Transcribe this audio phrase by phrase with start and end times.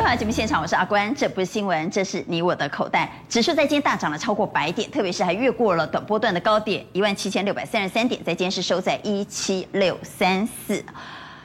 [0.00, 1.14] 欢迎回到节目现场，我是阿关。
[1.14, 3.12] 这不是新闻，这是你我的口袋。
[3.28, 10.82] 指数在今天大涨了超过百点，特别是还越过了短波段的高点一万七千六百三十三点，在今天是收在一七六三四。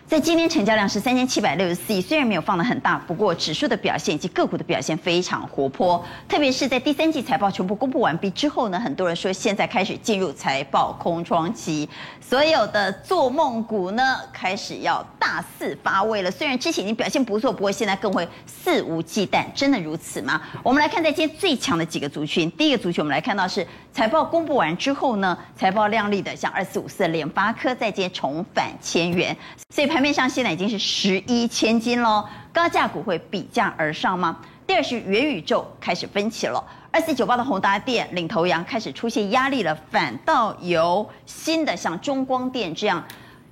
[0.08, 6.02] 在今天成交量是三千七百六十四亿，虽然没有放得很大，不过指数的表现以及个股的表现非常活泼。
[6.30, 11.90] 特别是在第三季财报全部公布完毕之后呢，很多人说现在开始进入财报空窗期，
[12.28, 16.30] 所有的做梦股呢开始要大肆发威了。
[16.30, 20.42] 虽然之前已经表现不错，不过现在更会肆无忌惮，真的如此吗？
[20.62, 29.36] 我们来看在今天最强的几个族群，第一个族群我们来看到是财报公布完之后呢，财报亮丽的像二四五四联发科在今天重返千元，
[29.74, 29.86] 所以。
[29.86, 34.40] 盘面上现在已经是十一千金喽，高价股会比价而上吗？
[34.68, 43.04] 第二是元宇宙开始分歧了，二四九八的宏达电领头羊开始出现压力了，反倒由新的像中光电这样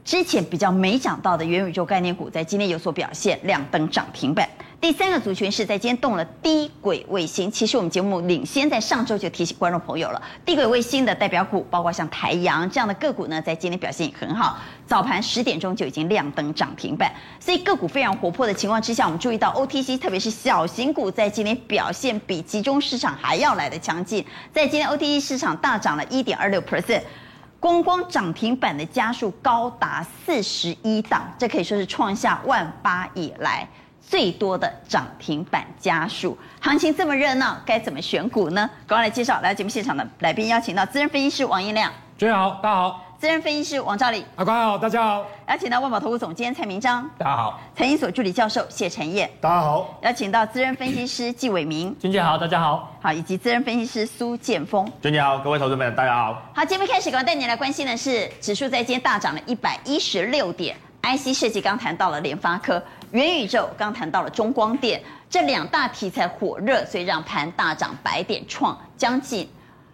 [0.03, 4.49] 之前比较没涨到的元宇宙概念股，在今天有所表现，亮灯涨停板。
[4.83, 27.03] 第三个族群是在今天动了低轨卫星，其实我们节目领先在上周就提醒观众朋友了，低轨卫星的代表股包括像台阳这样的个股呢，在今天表现也很好，早盘十点钟就已经亮灯涨停板，所以个股非常活泼的情况之下，我们注意到 OTC 特别是小型股在今天表现比集中市场还要来的强劲，在今天 OTC 市场大涨了一点二六 percent，
[27.57, 33.65] 光光涨停板的家数高达四十一档，这可以说是创下万八以来。
[34.07, 38.69] 最多的涨停板家数，行情这么热闹，该怎么选股呢？
[38.85, 56.41] 赶快来介绍来节目现场的来宾，邀请到资深分析师王一亮，主持人好，大家好；资深分析师王兆礼，阿官好，大家好；邀请到万宝投顾总监蔡明章，大家好；财经所助理教授谢晨彦，大家好；邀请到资深分析师纪伟明，君姐好，大家好；好，以及资深分析师苏建峰，君姐好，各位投资们大家好。
[56.53, 62.81] 好，节目开始，赶快带你来关心的是，指数在今天大涨了一百一十六点，IC 设计刚谈到了联发科。
[63.11, 69.47] 元宇宙刚谈到了中光电，这两大题材火热，所以让盘大涨百点，创将近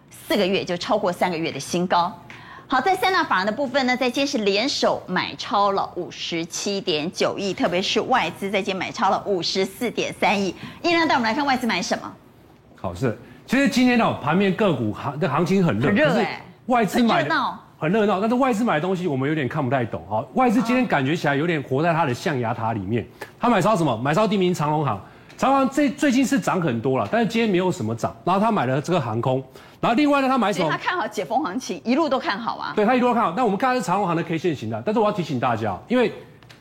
[0.09, 2.17] 四个月就超过三个月的新高。
[2.65, 10.55] 好，在三大法人的部分呢，在今天是联手买超了五十七点九亿，特别是外资在今天买超了五十四点三亿。
[10.81, 12.09] 依然带我们来看外资买什么？
[12.79, 17.59] 好，是其实今天呢，盘面个股行的行情很热，很热哎，外资买的。
[17.79, 20.21] 很热闹，但是外资买的东西我们有点看不太懂哈。
[20.33, 23.07] 外资今天感觉起来有点活在他的象牙塔里面。
[23.39, 23.95] 他买超什么？
[24.03, 24.99] 买超第一名长隆行，
[25.37, 28.13] 长荣航这最近是涨很多了，但是今天没有什么涨。
[28.25, 29.41] 然后他买了这个航空，
[29.79, 30.69] 然后另外呢，他买什么？
[30.69, 32.73] 他看好解封行情，一路都看好啊。
[32.75, 33.33] 对，他一路都看好。
[33.37, 36.11] 那我们看的是长隆行的 K 线型的，但是我要提醒大家，因为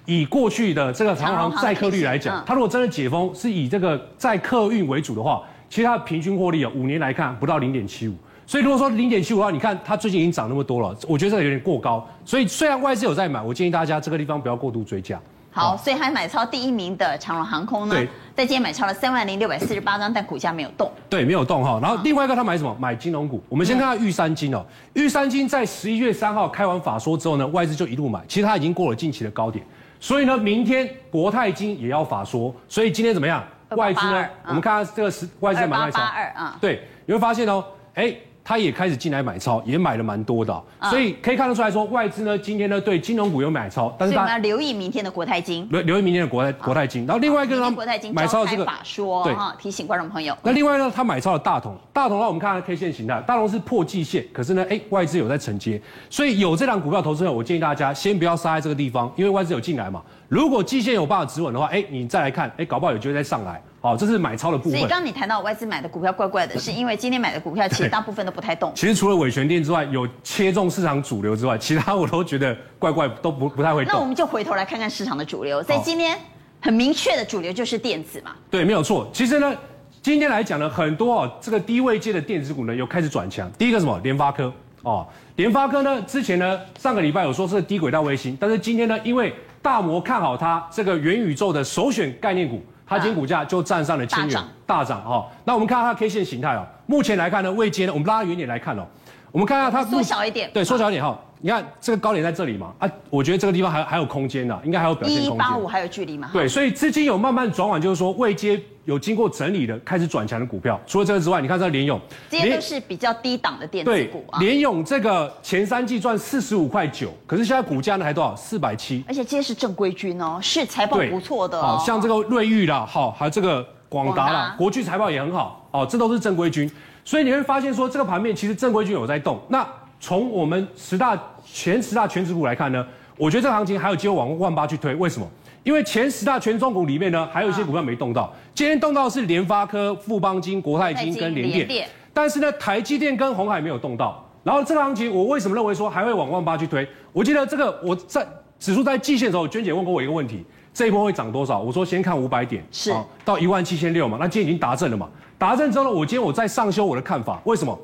[0.05, 8.15] 以过去的这个长荣航载客率来讲，它如果真的解封是以这个载客运为主的话，其实它的平均获利啊五年来看不到零点七五。
[8.49, 12.09] 所以如果说零点七五的话，你看它最近已经涨那么多了，我觉得这个有点过高。
[12.25, 15.21] 所以虽然外资有在买，我建议大家这个地方不要过度追加。
[15.51, 17.95] 好，所以还买超第一名的长荣航空呢，
[18.35, 20.91] 在今天买超了三万零六百四十八张，但股价没有动。
[21.11, 21.79] 对，没有动哈。
[21.83, 22.75] 然后另外一个他买什么？
[22.81, 23.43] 买金融股。
[23.51, 29.63] 我们先看下玉山金哦，玉山金在十一月三号开完法说之后呢，外资就一路买，其实它已经过了近期的高点。
[30.01, 33.45] 所以呢，明天国泰金也要法说，所以今天怎么样？
[33.77, 34.27] 外资呢？
[34.47, 36.01] 我们看下这个是外资买卖超。
[36.01, 36.59] 二八八二啊。
[36.59, 38.17] 对，你会发现哦，哎。
[38.49, 50.35] 他也开始进来买超，也买了蛮多的，所以可以看得出来说，外资呢今天呢对金融股有买超，但是他要留意明天的国泰金，留留意明天的国泰国泰金，然后另外一个呢，国泰金买超这个法说，对，提醒观众朋友。
[50.43, 55.79] 那另外呢，他买超了大同，大同呢我们看看 K 线形态，大同是破季线，可是呢，哎，外资有在承接，
[56.09, 60.03] 所以有这档股票投资者，我建议大家先不要杀在这个地方，因为外资有进来嘛。
[60.27, 63.63] 如果季线有办法止稳的话，哎，你再来看，哎，搞不好有机会再上来。
[63.89, 64.73] 好，这是买超的部分。
[64.73, 68.71] 所以刚刚你谈到外资买的股票怪怪的，是因为今天买的股票其实大部分都不太动。
[68.75, 73.95] 其实除了伟诠电之外，有切中市场主流之外，其他我都觉得怪怪，都不不太会动。
[73.95, 76.19] 那我们就回头来看看市场的主流，在今天
[76.61, 78.33] 很明确的主流就是电子嘛。
[78.51, 79.09] 对，没有错。
[79.11, 79.55] 其实呢，
[80.03, 83.51] 今天来讲呢，很多哦，这个低位界的电子股呢，又开始转强。
[83.53, 83.99] 第一个什么？
[84.03, 85.07] 联发科哦，
[85.37, 89.33] 联发科呢，之前呢，上个礼拜有说是低轨道卫星，但是今天呢，因为
[89.63, 95.03] 大摩看好它这个元宇宙的首选概念股，它今天股价就站上了千元大涨。
[95.03, 95.27] 哈。
[95.45, 98.87] 那我们看它 K 线形态哦，目前来看呢，未接呢，我们拉远点来看哦，
[99.31, 101.19] 我们看下它缩小一点，对，缩小一点哈。
[101.41, 102.75] 你看这个高点在这里嘛？
[102.79, 105.35] 啊，我觉得这个地方还还有空间呢，应该还有表现空间。
[105.35, 106.31] 一八五还有距离嘛？
[106.33, 110.81] 对，所以资金有慢慢转往，就是说未接有经过整理的，开始转强的股票。
[110.85, 114.41] 除了这个之外，你看这联咏，这些都是比较低档的电子股啊。
[114.41, 118.35] 联咏这个前三季赚四十五块九，可是现在股价呢还多少？
[118.35, 119.05] 四百七。
[119.07, 121.63] 而且这些是正规军哦，是财报不错的哦。
[121.63, 126.69] 好像这个瑞昱啦，好，还有这个广达啦，国巨财报也很好哦，这都是正规军。
[127.05, 129.41] 所以你会发现说，这个盘面其实正规军有在动。
[129.49, 129.67] 那
[130.01, 132.87] 从我们十大前十大权值股来看呢，
[133.17, 134.95] 我觉得这个行情还有机会往万八去推。
[134.95, 135.29] 为什么？
[135.65, 138.33] 因为前十大权重股里面呢，还有一些股票没动到。
[138.55, 144.25] 今天动到是联发科、富邦金、国泰金跟联电，但是呢，台积电跟鸿海没有动到。
[144.45, 146.89] 然后这个行情，我为什么认为说还会往万八去推？
[147.13, 148.27] 我记得这个我在
[148.59, 150.43] 指数在季线的时候，娟姐问过我一个问题：
[150.73, 151.59] 这一波会涨多少？
[151.59, 152.95] 我说先看五百点，是
[153.25, 154.17] 到一万七千六嘛。
[154.19, 155.09] 那今天已经达阵了嘛？
[155.37, 157.41] 达阵之后呢，我今天我再上修我的看法。
[157.45, 157.79] 为什么？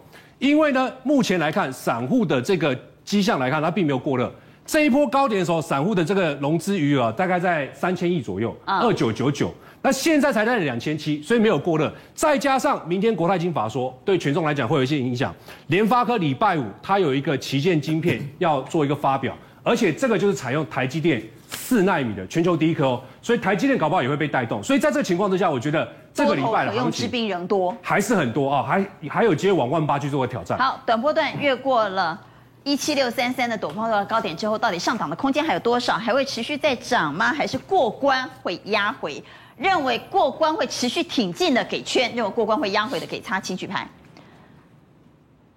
[0.45, 4.31] 因为呢，目前来看，散户的这个迹象来看，它并没有过热。
[4.67, 9.53] 这一波高点的时候，散户的这个融资余额大概在三千亿左右，二九九九。
[9.81, 11.91] 那现在才在两千七，所以没有过热。
[12.15, 15.35] 再加上明天国泰金法说，对权重来讲会有一些影响。
[15.69, 24.63] 联发科礼拜五它有一个旗舰晶片要做一个发表，而且这个就是采用台积电四纳米的全球第一颗哦，所以台积电搞不好也会被带动。
[24.63, 30.59] 所以在这个情况之下，我觉得这个礼拜的行情之兵人多，还是很多啊，还还有机会往万八去做个挑战。
[30.59, 32.21] 好，短波段越过了。
[32.65, 35.99] 一七六三三的陡坡的高点之后，到底上涨的空间还有多少？
[35.99, 37.31] 还会持续再涨吗？
[37.31, 39.23] 还是过关会压回？
[39.59, 43.87] 认为过关会持续挺进的给圈，认为过关会压回的给叉，请举牌。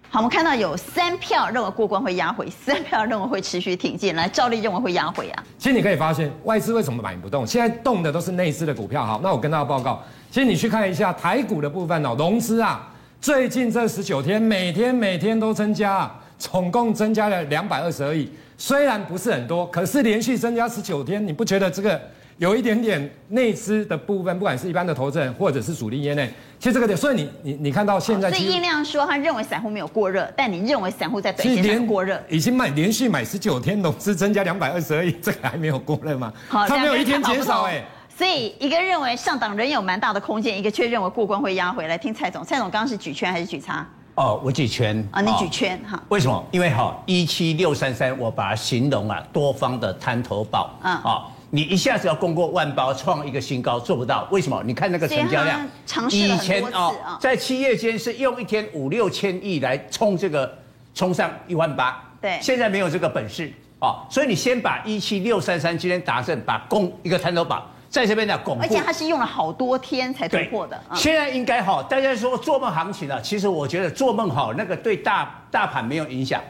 [0.09, 4.15] 好，我们看到有三票认为过关会压回，三票认为会持续挺进。
[4.15, 5.43] 来，兆立认为会压回啊。
[5.57, 7.45] 其实你可以发现，外资为什么买不动？
[7.45, 9.05] 现在动的都是内资的股票。
[9.05, 10.01] 好，那我跟大家报告，
[10.31, 12.87] 其实你去看一下台股的部分哦，融资啊，
[13.19, 16.19] 最近这十九天，每天每天都增加啊。
[16.39, 21.99] 总共增加了两百二十二亿，虽然不是很多，可是连续增加十九天，你不觉得这个
[22.37, 36.31] 有一点点内资的部分，不管是一般的投资人或者是主力业内，其实这个点，所以你你你看到现在，所以叶亮说他认为散户没有过热，但你认为散户在短线上过热，已经买连续买十九天，融资增加两百二十二亿， 这个还没有过热吗？
[36.47, 37.83] 好，他没有一天减少哎。
[38.15, 41.97] 所以一个认为上档仍有蛮大的空间，一个却认为过关会压回来。
[41.97, 43.87] 听蔡总，蔡总刚刚是举圈还是举叉？
[44.15, 46.01] 哦，我举圈啊，你举圈哈？
[46.09, 46.43] 为什么？
[46.51, 50.91] 因为哈一七六三三，我把它形容啊多方的滩头堡啊。
[51.03, 54.27] 啊，你一下子要攻过万八，创一个新高，做不到。
[54.31, 54.61] 为什么？
[54.65, 55.65] 你看那个成交量，
[56.11, 60.57] 以前啊，在七月间是用一天五六千亿来冲这个，
[60.93, 62.03] 冲上一万八。
[62.21, 67.65] 对，现在没有这个本事啊，所以你先把一七六三三今天达阵，把攻一个探头榜。
[67.89, 70.77] 在这边的巩固，而且它是用了好多天才突破的。
[70.93, 76.41] 现在应该好，大家说做梦行情了，其实我觉得做梦好，那个对大大盘没有影响，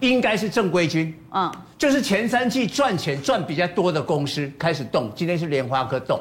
[0.00, 6.20] 应该是正规军，嗯，就是前三季赚钱赚比较多的公司开始动，今天是莲花科动，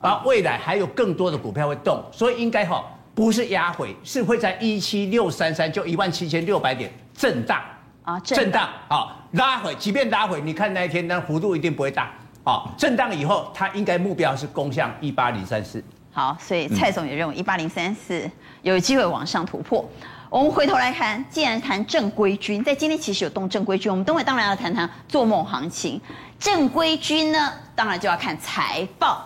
[0.00, 2.84] 啊，未来还有更多的股票会动，所以应该哈，
[3.14, 7.60] 不是压回，是会在一七六三三就一万七千六百点震荡
[8.02, 12.10] 啊，震荡啊拉回，即便拉回，你看那一天那幅度一定不会大。
[12.44, 15.82] 啊，震荡以后，它应该目标是攻向一八零三四。
[16.12, 18.30] 好，所以蔡总也认为一八零三四
[18.62, 19.84] 有机会往上突破。
[20.28, 26.00] 我们回头来看，既然谈正规军，在今天其实有动正规军，我们等会当然要谈谈做梦行情。
[26.38, 29.24] 正规军呢，当然就要看财报。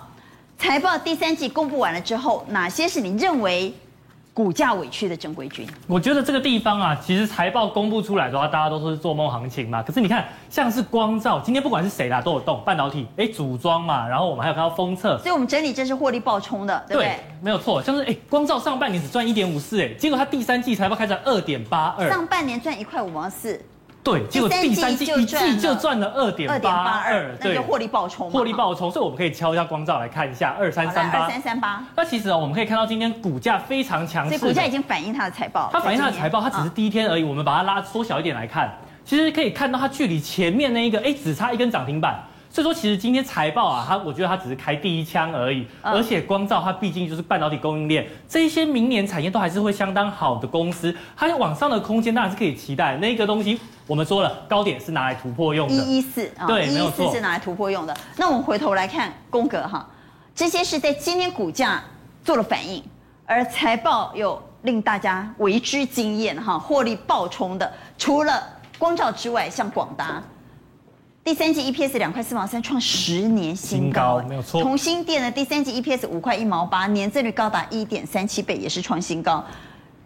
[0.59, 3.75] 财报第三季公布完了之后，哪些是你认为？
[4.43, 9.83] 股价委屈的正规军，我觉得这个地方啊，其实财报公布出来的话，大家都说是做梦行情嘛。
[9.83, 17.09] 可是你看，像是光照，今天不管是谁啦，都有动半导体，哎，组装嘛，然后我们还有看到封测，所以我们整理真是获利爆冲的，对不对？
[17.11, 23.61] 对，没有错，像是哎，光照上半年只赚一点五四，哎，结果它第三季财报开成二点八二，上半年赚一块五毛四。
[24.03, 31.85] 对，结果第三季一季就赚了二点八二，对，获利爆冲，获利爆冲，所以我们可以敲一下光照来看一下二三三八，二三三八。
[31.95, 37.23] 那其实啊，我们可以看到今天股价非常强势，所以股价已经反映它的财报，它反映它的财报，它只是第一天而已。
[37.23, 38.73] 我们把它拉缩小一点来看，
[39.05, 42.19] 其实可以看到它距离前面那一个，哎，只差一根涨停板。
[42.53, 52.97] 所以说，其实今天财报啊，它我觉得它只是开第一枪而已，而且光照它毕竟就是半导体供应链，这一些明年产业都还是会相当好的公司，它有往上的空间当然是可以期待。
[52.97, 57.97] 那个东西我们说了，高点是拿来突破用的，一一四啊，对，一一四是拿来突破用的。
[58.17, 59.89] 那我们回头来看宫格哈，
[60.35, 61.81] 这些是在今天股价
[62.25, 62.83] 做了反应，
[63.27, 68.43] 而财报又令大家为之惊艳哈，获利爆冲的，除了
[68.77, 70.21] 光照之外，像广达。
[71.23, 74.63] 第三季 EPS 两块四毛三，创十年新高，没有错。
[74.63, 79.45] 同心店的第三季 EPS 五块一毛八，年增率高达一点三七倍，也是创新高。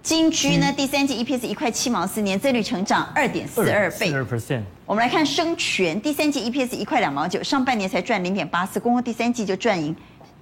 [0.03, 4.09] 金居呢，第三季 EPS 一块七毛四，年增率成长二点四二倍。
[4.09, 4.63] 四二 percent。
[4.85, 9.95] 我们来看生全，第三季 EPS 一块两毛九，上半年才赚零点八四，光光第三季就赚赢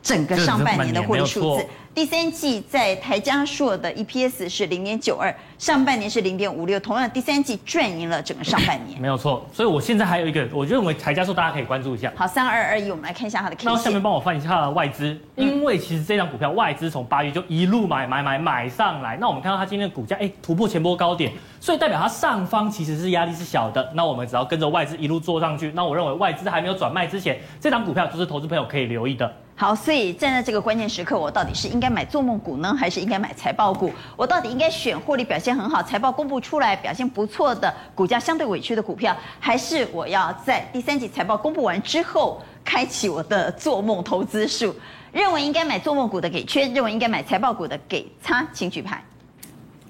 [0.02, 1.67] 整个上半年的获利数字。
[1.95, 8.99] 第三季在台加硕的 EPS 是零点九二，上半年是零点五六，同样第三季赚赢了整个上半年。
[8.99, 12.11] 没有错，所以我现在还有一个，我认为台加硕大家可以关注一下。
[12.17, 13.73] 好，三二二一，我们来看一下它的 K 线。
[13.75, 21.31] 那下面帮我翻一下外资，因为其实这张股票外资从八月就一路买买买买上来，那我们看到它今天的股价，哎，突破前波高点，
[21.61, 23.93] 所以代表它上方其实是压力是小的。
[23.95, 29.31] 那我们只要跟着外资一路做上去，那我认为外资还没有转卖之前，这张股票就是投资朋友可以留意的。
[29.55, 33.93] 好，所以站在这个关键时刻，我到底是应该买做梦股呢，还是应该买财报股？
[34.17, 44.73] 我到底应该选获利表现很好、财报公布出来表现不错的股价相对委屈的股票，还是我要在第三季财报公布完之后开启我的做梦投资术？
[45.11, 49.03] 认为应该买做梦股的给圈，认为应该买财报股的给叉，请举牌。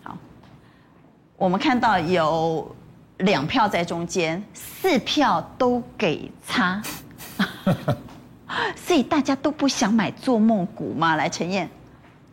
[0.03, 0.17] 好，
[1.37, 2.75] 我们看到有
[3.19, 6.83] 两票在中间，四票都给叉。
[8.77, 11.17] 所以大家都不想买做梦股吗？
[11.17, 11.71] 来，陈燕。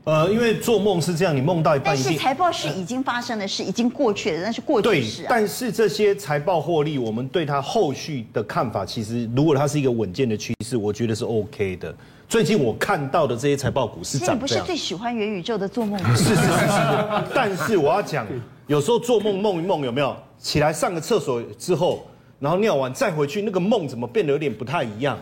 [0.06, 5.25] 呃，因为做梦是这样，你梦到一半，但是财报是已经发生的事，已经过去了，那是过去式、啊。
[5.25, 11.94] 对，但是这些财报获利，我们对它后续的看法，其实如果它是一个稳健的趋势，我觉得是 OK 的。
[12.27, 14.36] 最近我看到的这些财报股是涨这样。
[14.36, 16.00] 你不是最喜欢元宇宙的做梦？
[16.15, 17.24] 是是是是。
[17.34, 18.25] 但是我要讲，
[18.68, 22.08] 有时候做梦梦一梦，有没有起来上个厕所之后，
[22.39, 25.18] 然后尿完再回去，那个梦怎么变得有点不太一样？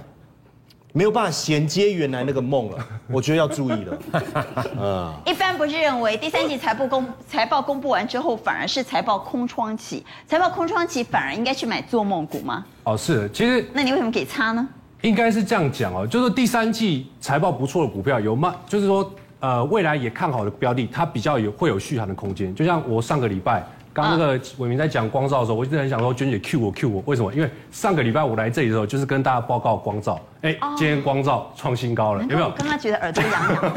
[0.93, 3.97] 没有办法衔接原来那个梦了， 我觉得要注意了。
[4.79, 12.65] 嗯，一般不是认为第三季财报公财报公布完之后，反而是财报空窗期，财报空窗期反而应该去买做梦股吗？
[12.83, 14.67] 哦，是，其实那你为什么给差呢？
[15.01, 22.55] 应该是这样讲哦，就是第三季财报不错的股票有卖，就是说呃未来也看好的标的，它比较有会有续航的空间。
[22.55, 23.63] 就像我上个礼拜。
[23.97, 27.33] 刚那个伟民在讲光照的时候，我一直很想说娟姐 Q 我 Q 我，为什么？
[27.33, 32.45] 因为上个礼拜我来这里的时候，就是跟大家报告光照，哎，今天光照创新高了，有没有？
[32.45, 33.71] 我刚刚觉得耳朵痒痒，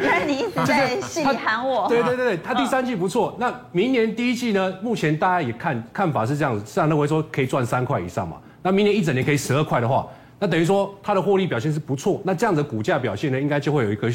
[0.00, 1.86] 因 为你一直在心里喊我。
[1.90, 4.74] 对对对对，他第三季不错，那明年第一季呢？
[4.82, 8.36] 目前大家也看看法是这样子，市场认为说可以赚三块以上嘛。
[8.62, 10.06] 那明年一整年可以十二块的话，
[10.38, 12.20] 那等于说它的获利表现是不错。
[12.22, 14.12] 那这样的股价表现呢，应该就会有一个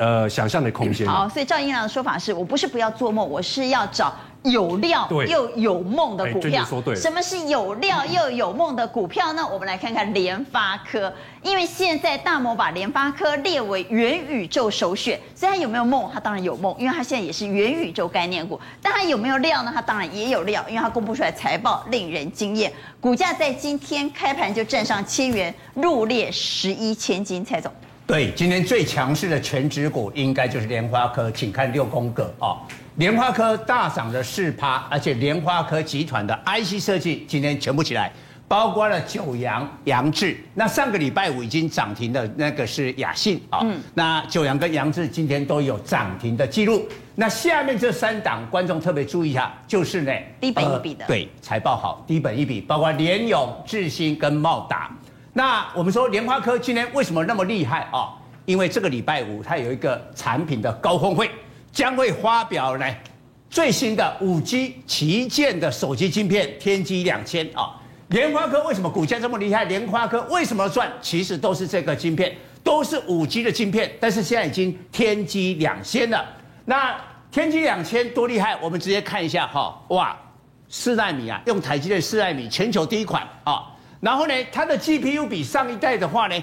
[0.00, 1.06] 呃想象的空间。
[1.06, 4.12] 好，所以赵英良的说法是我不是不要做梦，我是要找。
[4.42, 6.64] 有料又有梦的股票，
[6.96, 9.46] 什么是有料又有梦的股票呢？
[9.46, 16.10] 我们来看看联发科，因为现在大摩把联发科列为元宇宙首选，所以它有没有梦？
[16.10, 18.58] 它当然有梦，因为它现在也是元宇宙概念股。
[18.80, 19.70] 但它有没有料呢？
[19.74, 27.44] 它当然也有料，因为它公布出来财报令人惊艳，股价在今天开盘就站上千元，入列十一千金。
[27.44, 27.70] 蔡总，
[28.10, 32.58] 对，今天最强势的权值股应该就是莲花科，请看六宫格啊。
[32.96, 38.12] 莲花科大涨了四趴，而且莲花科集团的 IC 设计今天全部起来，
[38.48, 40.36] 包括了九阳、扬智。
[40.54, 46.84] 那上个礼拜五已经涨停的那个是雅信啊，嗯，那九阳跟扬智今天都有涨停的记录。
[47.14, 54.90] 那下面这三档，观众特别注意一下，就是呢低本一比的，对，财报好，低本一比，包括联永、智新跟茂达。
[55.32, 58.14] 那我们说联发科今天为什么那么厉害啊？
[58.46, 61.30] 因为这个礼拜五它有一个产品的高峰会。
[61.72, 62.84] 将会发表呢
[63.48, 69.62] 最新的五 G 旗舰的手机晶片天玑两千啊，联发科为什么股价这么厉害？
[69.66, 70.90] 联发科为什么赚？
[71.00, 76.26] 其实都是这个晶片，都是五 G 的晶片，但是现在已经天玑两千了。
[76.64, 76.92] 那
[77.30, 78.58] 天玑两千多厉害？
[78.60, 80.16] 我们直接看一下哈，哇，
[80.68, 83.69] 四奈米啊，用台积电四奈米，全球第一款啊。
[84.00, 86.42] 然后呢，它的 GPU 比上一代的话呢，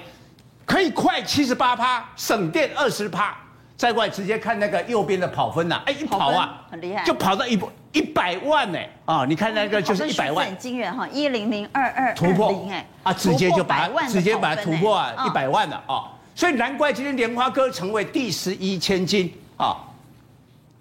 [0.65, 3.35] 可以快七十八趴，省电二十趴。
[3.75, 7.59] 再过来直接看那个右边的跑分呐，哎，一跑啊，很厉害，就跑到一
[7.91, 12.67] 一百万呢，啊，你看那个就是一百万，很惊人哈，一零零二二突破。
[12.71, 19.77] 哎，啊，直接就把它直接把它突破啊，一百万了啊，所以难怪今天莲花科成为第十一千金啊，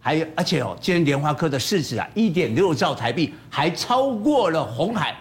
[0.00, 5.14] 还有而且哦，今天莲花科的市值啊，一点六兆台币，还超过了红海，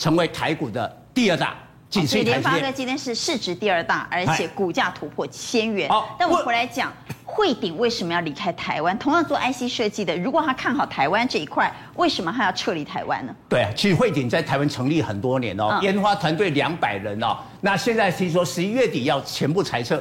[0.00, 1.54] 成为台股的第二大。
[1.90, 5.88] 所以联发科今天是市值第二大，而且股价突破千元。
[5.88, 6.92] 好，但我们回来讲，
[7.24, 8.96] 汇鼎为什么要离开台湾？
[8.96, 13.34] 同样做 IC 设计的，如果他看好台湾这一块，为什么他要撤离台湾呢？
[13.48, 20.00] 对啊，其实汇鼎在台湾成立很多年哦，研发团队两百人哦，那现在听说十一月底要全部裁撤，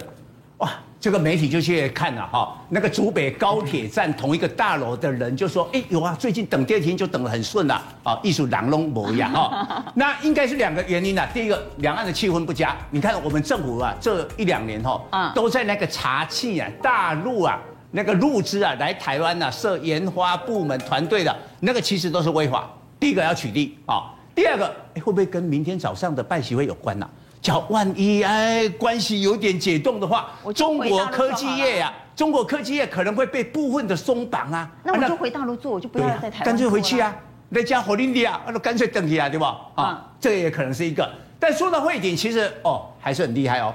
[0.57, 0.71] 哇！
[0.99, 9.85] 这个媒体就去看了哈，那个竹北高铁站同一个大楼的人就说：“哎，有啊，最近等电梯就等得很顺了啊，艺术狼龙模样啊。
[9.95, 11.25] ”那应该是两个原因啊。
[11.33, 12.75] 第一个，两岸的气氛不佳。
[12.91, 17.57] 你看我们政府啊，这一两年哈，都在那个查气啊，大陆啊
[17.91, 22.69] 那个入资啊来台湾啊设研发部门团队的那个，其实都是违法。
[22.99, 27.09] 第一个要取缔啊，第二个，哎，会不会跟明天早上的拜席会有关呢？
[27.41, 34.69] 叫万一哎关系有点解冻的话，中国科技业呀、啊，中国科技业可能会被部分的松绑啊。
[34.83, 36.45] 那我就回大陆做，我就不要在台湾。
[36.45, 37.15] 干脆回去啊，
[37.47, 39.57] 那家火力啊，那干脆等一下，对吧？
[39.75, 41.09] 啊，这个也可能是一个。
[41.39, 43.73] 但说到汇顶，其实哦还是很厉害哦，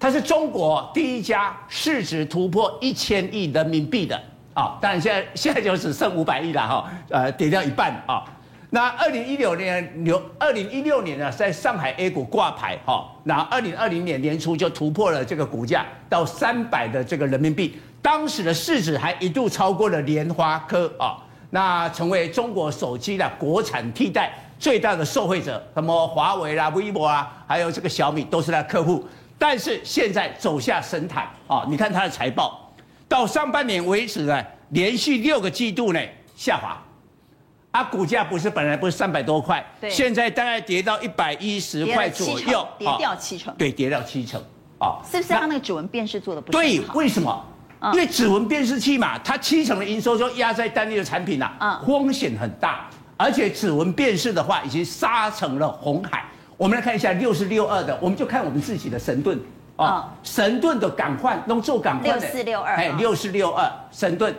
[0.00, 4.20] 它是中国第一家市值突破一千亿人民币的
[4.54, 4.76] 啊。
[4.80, 8.24] 当然现在现在就只剩五百亿了哈，呃，跌掉一半啊。
[8.74, 29.06] 那二零一六年牛，二零一六年呢，在上海 A 股挂牌哈，那二零二零年年初就突破了这个股价到三百的这个人民币，当时的市值还一度超过了联发科啊，那成为中国手机的国产替代最大的受惠者，什么华为啦、vivo 啊，还有这个小米都是他客户，
[29.38, 32.74] 但是现在走下神坛啊，你看它的财报，
[33.06, 36.00] 到上半年为止呢，连续六个季度呢
[36.34, 36.76] 下滑。
[37.74, 44.40] 它、啊、股价不是本来不是三百多块，对，现在大概跌到一百一十块左右，跌掉七成，对，跌掉七成，
[44.78, 46.52] 啊，是不是它那个指纹辨识做的不好？
[46.52, 47.44] 对，为什么？
[47.80, 56.24] 嗯、因为指纹辨识器嘛，它七成的营收就压在单一的产品呐、啊，嗯，风险很大，而且指纹辨识的话已经杀成了红海。
[56.56, 59.36] 我们来看一下六四六二的，我们就看我们自己的神盾，
[59.74, 64.32] 啊，嗯、神盾的港换弄做港换的，六四六二，哎，六四六二神盾。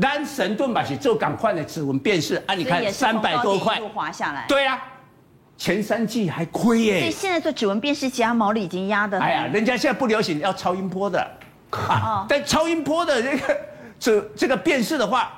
[0.00, 2.54] 单神盾吧，是做港快的指纹辨识啊！
[2.54, 4.44] 你看三百多块，滑下来。
[4.48, 4.82] 对啊，
[5.56, 6.98] 前三季还亏耶。
[6.98, 9.20] 所以现在做指纹辨识，其他毛利已经压的。
[9.20, 11.20] 哎呀，人家现在不流行要超音波的
[11.70, 13.56] 啊，哦、但超音波的这个
[14.00, 15.32] 这这个辨识的话，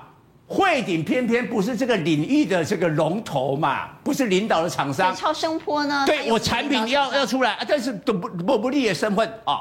[0.46, 5.14] 汇顶偏偏不是这个领域的这个龙头嘛，不是领导的厂商。
[5.14, 6.04] 超声波呢？
[6.06, 9.60] 对我产品要要出来，但是都不不不利的身份啊。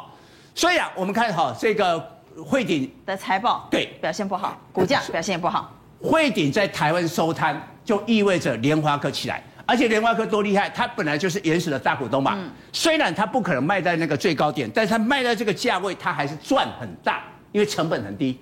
[0.54, 2.15] 所以啊，我们看好这个。
[2.44, 5.72] 慧鼎的财报对表现不好，股价表现也不好。
[6.02, 12.34] 汇顶在台湾收摊，就意味着联发科起来，而且联发科多厉害，它本来就是原始的大股东嘛。
[12.36, 18.40] 嗯、虽然它不可能卖在那个最高点，但是它卖在这个价位，它还是赚很大，因为成本很低。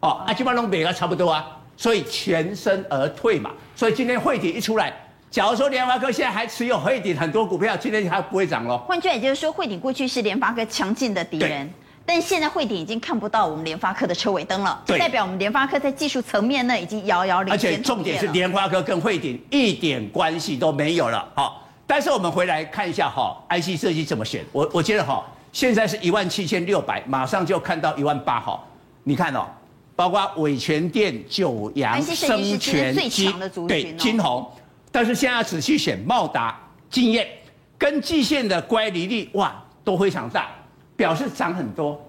[0.00, 1.44] 哦，阿基巴龙比它差不多啊，
[1.76, 3.50] 所以全身而退嘛。
[3.74, 4.92] 所以今天汇顶一出来，
[5.30, 8.78] 假如说联发科现在还持有汇顶很多股票，今天它不会涨喽。
[8.78, 11.68] 换句话也就是说，汇顶过去是联发科强劲的敌人。
[12.04, 17.70] 但现在慧鼎已经看不到我们联发科的车尾灯了，对，代表我们联发科在技术层面呢已经遥遥领先。
[17.72, 21.58] 而且重点是联发科跟慧鼎一点关系都没有了，好。
[21.86, 24.44] 但是我们回来看一下哈，IC 设计怎么选？
[24.50, 28.58] 我我觉得哈，现在是一万七千六百，马上就看到一万八哈。
[29.04, 29.46] 你看哦，
[29.94, 33.32] 包括伟诠电、九阳、生全、金
[33.68, 34.50] 对金鸿，
[34.90, 37.28] 但是现在要仔细选茂达、金燕
[37.76, 39.52] 跟季线的乖离率哇
[39.84, 40.50] 都非常大。
[40.96, 42.00] 表示涨很多，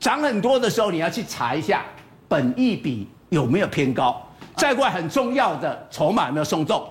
[0.00, 1.84] 涨很多的时候，你要去查一下
[2.28, 4.20] 本益比有没有偏高。
[4.56, 6.90] 再过很重要的筹码有没有松动。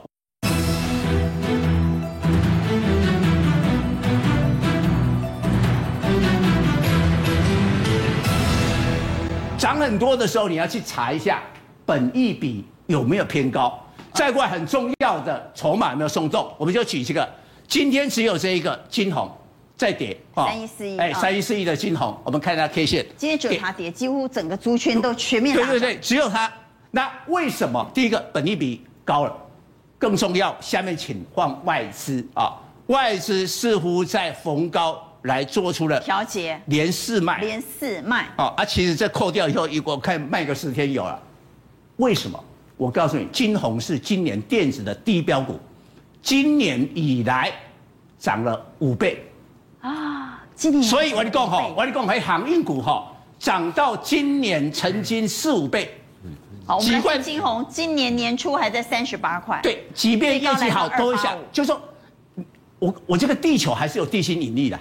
[9.58, 11.42] 涨很多的时候，你要去查一下
[11.86, 13.80] 本益比有没有偏高。
[14.14, 16.52] 再过很重要的筹码有没有松动。
[16.58, 17.28] 我们就举这个，
[17.68, 19.32] 今天只有这一个金红。
[19.82, 23.04] 再跌，三一四一，哎，三一四一的金红，我们看一下 K 线。
[23.18, 25.56] 今天只有它跌，几乎整个猪圈都全面。
[25.56, 26.54] 对对对，只有它。
[26.92, 27.90] 那为什么？
[27.92, 29.36] 第一个，本益比高了，
[29.98, 30.56] 更重要。
[30.62, 32.54] 下面请换外资啊，
[32.86, 38.28] 外资似乎在逢高来做出了调节，连四卖，连四卖。
[38.38, 41.20] 哦，啊，其实这扣掉以后，我看卖个十天有了。
[41.96, 42.40] 为什么？
[42.78, 45.60] 我告诉你，金红是今年电子的低标股，
[46.22, 47.52] 今年以来
[48.20, 49.26] 涨了五倍。
[49.82, 55.98] 啊，今年所以我跟你讲哈，我跟你讲，还航运股哈，涨到今年曾经四五倍。
[56.66, 59.60] 好，我们看金红，今年年初还在三十八块。
[59.64, 61.82] 对，即便业绩好，都会下，就是说，
[62.78, 64.80] 我我这个地球还是有地心引力的，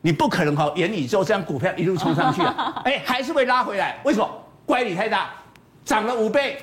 [0.00, 4.00] 你不可能哈，元宇宙这样股票一路冲上去啊， 哎，还是会拉回来。
[4.04, 4.28] 为什么？
[4.64, 5.30] 乖离太大，
[5.84, 6.56] 涨了五倍，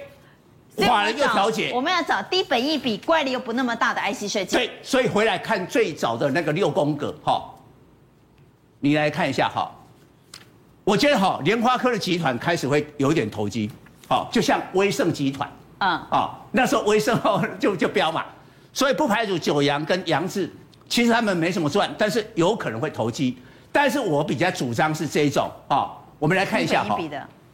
[0.78, 1.72] 法人又调节。
[1.76, 4.56] 我们要找低本益比、怪力又不那么大的 IC 设计。
[4.56, 7.44] 对，所以回来看最早的那个六宫格哈。
[8.80, 9.72] 你来看一下哈，
[10.84, 13.70] 我觉得哈，联发科的集团开始会有一点投机，
[14.08, 17.20] 好，就像威盛集团，嗯，啊，那时候威盛
[17.60, 18.24] 就 就飙嘛，
[18.72, 20.52] 所以不排除九阳跟杨志，
[20.88, 23.38] 其实他们没什么赚，但是有可能会投机，
[23.72, 26.98] 但是我比较主张是这一种，啊，我们来看一下哈，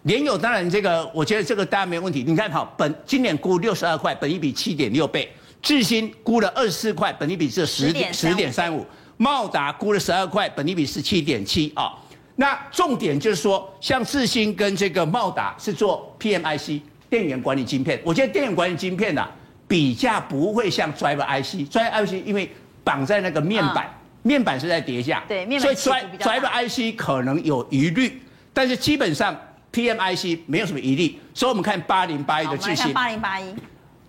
[0.03, 5.31] 联友当然这个，我觉得这个当然没问题，你看哈，本今年估六十二块，本一比七点六倍，
[5.62, 8.86] 智新估了二十四块，本一比是十点十点三五。
[9.23, 11.93] 茂达估了十二块，本利比十七点七啊。
[12.36, 18.01] 那重点就是说，像智新跟这个茂达是做 PMIC 电源管理晶片。
[18.03, 19.25] 我觉得电源管理晶片呐，
[19.65, 22.51] 比价不会像 Driver IC，Driver IC 因为
[22.83, 28.21] 绑在那个面板，嗯、面板是在跌价，对，面板所以 Driver IC 可能有疑虑，
[28.53, 29.33] 但是基本上
[29.71, 33.55] PMIC 没有什么疑虑，所以我们看八零八一的智新，八零八一，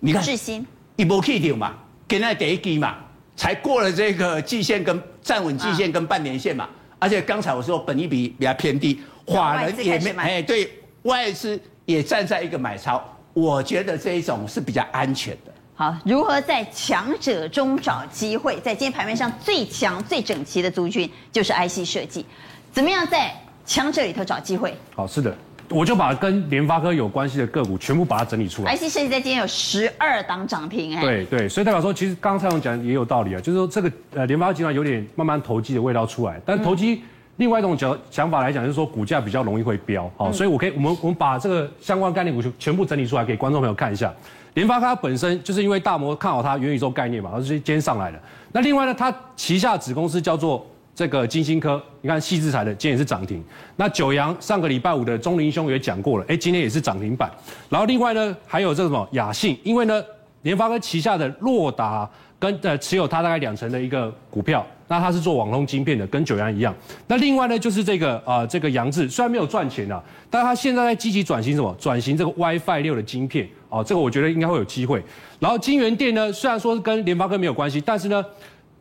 [0.01, 1.73] 你看智新，一波 K 掉嘛，
[2.05, 2.97] 给那第一季嘛，
[3.35, 6.69] 才过了这个季线跟站稳季线跟半年线嘛，
[6.99, 10.69] 而且刚才我说本益比比较偏低，法人也没哎对，
[11.03, 15.53] 外资也站在一个买超，我觉得这一种是比较安全的。
[15.75, 18.57] 好，如何在强者中找机会？
[18.61, 22.25] 在今天盘面上最强、最整齐的族群就是 IC 设计，
[22.71, 24.73] 怎么样在强者里头找机会？
[24.95, 25.35] 好，是的，
[25.69, 28.75] 我就把跟联发科有关系的个股全部把它整理出来。
[28.75, 37.01] IC 设计在今天有十二档涨停，哎，对对，所以代表说，其实刚刚蔡总讲的也有道理啊，就是说这个呃联发科集团有点慢慢投机的味道出来，但投机
[37.37, 44.13] 另外一种角想法来讲，就是说股价比较容易会飙，好，所以我可以我们我们把这个相关概念股全部整理出来给观众朋友看一下。
[44.53, 48.17] 联发科它本身就是因为大摩看好它元宇宙概念嘛，然后就今天上来的。
[48.53, 53.43] 那另外呢，它旗下子公司叫做这个晶心科，你看矽智财的今天也是涨停。
[53.75, 57.29] 那九阳上个礼拜五的钟林兄也讲过了，哎，今天也是涨停板。
[57.69, 60.01] 然后另外呢，还有这个什么雅信，因为呢，
[60.43, 64.65] 联发科旗下的洛达跟呃持有它大概两成的一个股票。
[64.87, 66.71] 那它是做网通晶片的，跟九阳一样。
[67.07, 71.75] 那另外呢，就是这个啊、呃，这个扬智虽然没有赚钱啊，但他现在在积极转型什么？
[71.79, 75.03] 转型这个 WiFi 六的晶片哦，这个我觉得应该会有机会。
[75.39, 78.23] 然后金圆店呢，虽然说是跟联发科没有关系，但是呢，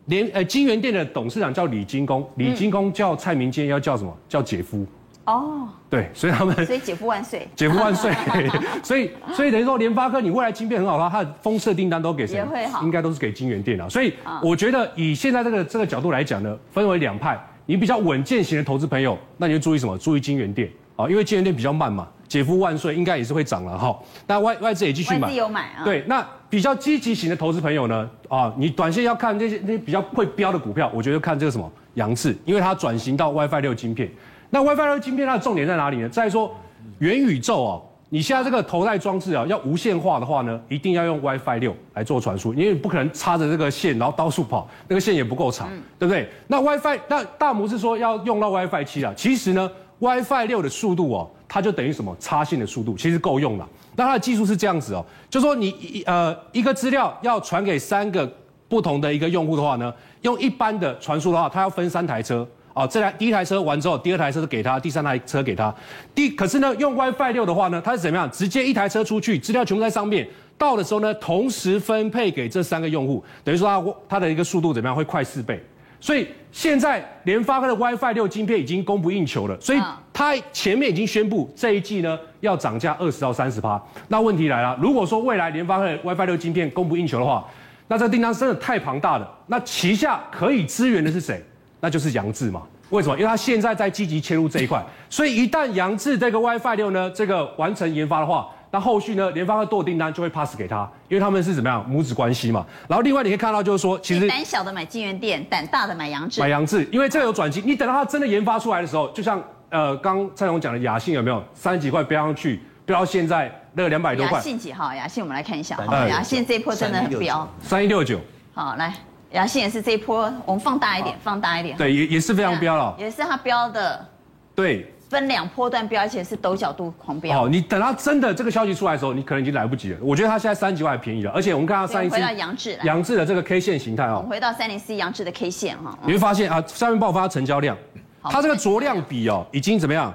[0.06, 4.16] 联呃金源店的董事长叫李金工，李金工叫蔡明坚要叫什么？
[4.28, 4.86] 叫姐夫。
[5.26, 8.12] 哦，对，所以他们，所以姐夫万岁，姐夫万岁，
[8.84, 12.34] 所以所以等于说联发科你未来晶片很好，它的封测订单都给谁？
[12.34, 13.88] 也会好，应该都是给金源店啊。
[13.88, 14.12] 所以
[14.42, 19.96] 我觉得以现在这个这个角度来讲呢，分为两派，你比较稳健型的投资朋友，那你就注意什么？
[19.96, 22.06] 注意金源店啊，因为金源店比较慢嘛。
[22.26, 23.96] 姐夫万岁，应该也是会涨了哈。
[24.26, 25.84] 那外外资也继续买，外资有买啊。
[25.84, 28.08] 对，那比较积极型的投资朋友呢？
[28.28, 34.08] 啊，你短线要看那些那些比较会飙的股票，我觉得看这个什么扬智，因为它转型到 WiFi 六晶片。
[34.50, 36.08] 那 WiFi 六晶片它的重点在哪里呢？
[36.08, 36.54] 在说
[37.00, 46.28] 元宇宙哦，你现在这个头戴装置啊，要无线化的话呢，一定要用 WiFi 六来做传输，因为你不可能插着这个线然后到处跑，那个线也不够长，对不对？
[46.46, 53.68] 那 WiFi 那大拇是说要用到 WiFi 七了，其实呢，WiFi 六的速度哦，它就等于什么插线的速度，其实够用了。
[53.96, 58.30] 那它的技术是这样子哦，就说你一呃一个资料要传给三个
[58.68, 62.46] 不同的一个用户的话呢，用一般的传输的话，它要分三台车。
[62.72, 65.72] 哦，这台第一台车完之后，第二台车是给他，第三台车给他。
[66.12, 68.28] 第可是呢，用 WiFi 六的话呢，它是怎么样？
[68.32, 70.28] 直接一台车出去，资料全部在上面，
[70.58, 74.96] 到的时候呢，同时分配给这三个用户，等于说它它的一个速度怎么样？
[74.96, 75.64] 会快四倍。
[76.04, 79.80] 所以现在联发科的 WiFi 六晶片已经供不应求了，所以
[80.12, 83.82] 它前面已经宣布这一季呢要涨价二十到三十趴。
[84.08, 87.42] 那问题来了，如果说未来联发科的 WiFi 六晶片供不应求的话，
[87.88, 89.26] 那这个订单真的太庞大了。
[89.46, 91.42] 那旗下可以支援的是谁？
[91.80, 92.60] 那就是杨志嘛？
[92.90, 93.14] 为什么？
[93.14, 102.66] 因为他现在在积极切入这一块，所以一旦杨志这个 WiFi 六呢，这个完成研发的话，那后续呢，联发科多订单就会 pass 给他，因为他们是怎么样母子关系嘛。
[102.88, 106.40] 然后另外你可以看到，就是说，其实胆小的买晶圆店，胆大的买扬智。
[106.40, 107.62] 买扬智，因为这个有转机。
[107.64, 114.38] 你等到它真的研发出来的时候，就像呃，刚蔡总讲的雅信有没有三十几块飙上去，飙到现在那个两百多块。
[114.38, 114.92] 雅信几号？
[114.92, 115.76] 雅信我们来看一下。
[115.76, 117.48] 好，雅信这一波真的很飙。
[117.60, 118.18] 三一六九。
[118.54, 118.92] 好，来。
[119.30, 121.76] 雅信也是这一波，我们放大一点，放大一点。
[121.76, 122.96] 对，也也是非常飙了。
[122.98, 124.04] 也是它飙的。
[124.52, 124.92] 对。
[125.14, 127.44] 分两波段飙，而且是陡角度狂飙。
[127.44, 129.98] 哦，你等它真的这个消息出来的时候，你可能已经来不及了。
[130.02, 132.16] 我觉得它现在三十几万还便宜了，而且我们看到上一次。
[132.16, 134.16] 回到杨志，杨志的这个 K 线形态哦。
[134.16, 135.96] 我们回到三零四杨志的 K 线哈。
[136.04, 137.76] 你会发现啊，下面爆发成交量，
[138.24, 140.12] 它这个着量比哦，已经怎么样？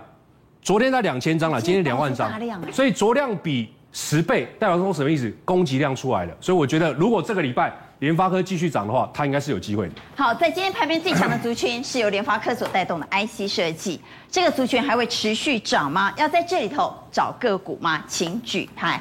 [0.62, 2.30] 昨天在两千张了，今天两万张。
[2.72, 5.34] 所以着量比十倍，代表说什么意思？
[5.46, 6.34] 供给量出来了。
[6.42, 7.74] 所以我觉得，如果这个礼拜。
[8.00, 9.94] 联发科继续涨的话，它应该是有机会的。
[10.16, 14.00] 好，在今天盘面最强的族群是由联发科所带动的 IC 设计，
[14.32, 16.14] 这个族群还会持续涨吗？
[16.18, 18.02] 要在这里头找个股吗？
[18.08, 19.00] 请举牌，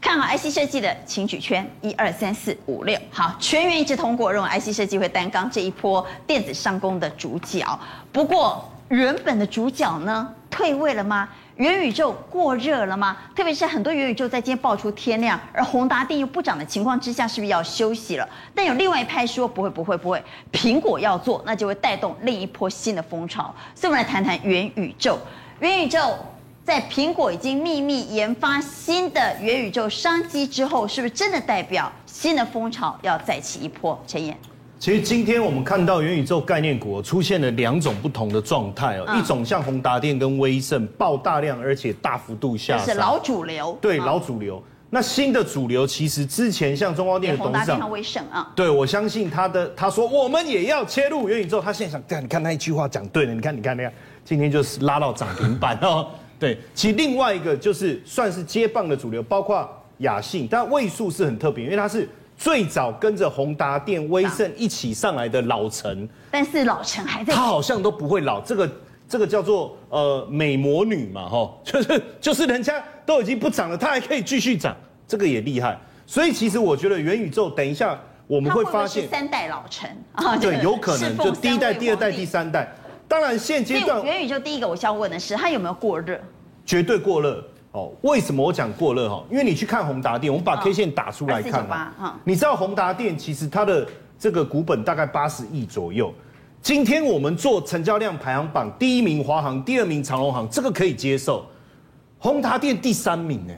[0.00, 2.98] 看好 IC 设计的请举圈，一二三四五六。
[3.10, 7.62] 好，全员一致通过，认为 IC 设计会担纲这一波电子上攻的主角。
[8.10, 11.28] 不过，原本的主角呢，退位了吗？
[11.58, 13.16] 元宇宙过热了吗？
[13.34, 18.28] 特别是很多元宇宙在今天爆出天量，而宏达电又不涨的情况之下，是不是要休息了？
[18.54, 20.22] 但有另外一派说不会，不会，不会。
[20.52, 23.52] 苹果要做，那就会带动另一波新的风潮。
[23.74, 25.18] 所以，我们来谈谈元宇宙。
[25.58, 26.16] 元宇宙
[26.64, 34.00] 在苹果已经秘密研发新的元宇宙商机之后，是不是真的代表新的风潮要再起一波？
[34.06, 34.38] 陈彦。
[34.78, 43.76] 其实今天我们看到元宇宙概念股出现了两种不同的状态哦，一种像宏达电跟威盛爆大量，而且大幅度下，是老主流。
[43.80, 44.62] 对，老主流。
[44.90, 53.92] 那新的主流其实之前像中光电的董事长，威盛啊，对，我相信他的他说我们也要切入元宇宙，他现在想，对，你看那一句话讲对了，你看你看那样，
[54.24, 56.06] 今天就是拉到涨停板哦。
[56.38, 68.70] 对，其实另外一个就是算是接棒的主流，包括雅信，但位数是很特别，因为它是最早跟着宏达电、威盛一起上来的老陈，但是老陈还在，他好像都不会老，这个
[69.08, 74.74] 这个叫做呃美魔女嘛，哈， 就是就是人家都已经不涨了，他还可以继续涨，
[75.06, 75.76] 这个也厉害。
[76.06, 77.98] 所以其实我觉得元宇宙，等一下
[78.28, 82.72] 我们会发现三代老陈啊，对，有可能就第一代、第二代、第三代。
[83.08, 86.20] 当然现阶段元宇宙第一个我想问的是，它有没有过热？
[86.64, 87.42] 绝对过热
[87.78, 87.92] 哦。
[88.02, 89.24] 为什么我讲过热哈？
[89.30, 92.20] 因为你去看宏达电，我们把 K 线打出来看啊。
[92.24, 93.86] 你知道宏达电其实它的
[94.18, 96.12] 这个股本大概八十亿左右。
[96.60, 101.46] 今天我们做成交量排行榜，第一名华航，第二名长荣航，这个可以接受。
[102.18, 103.54] 宏达电第三名呢？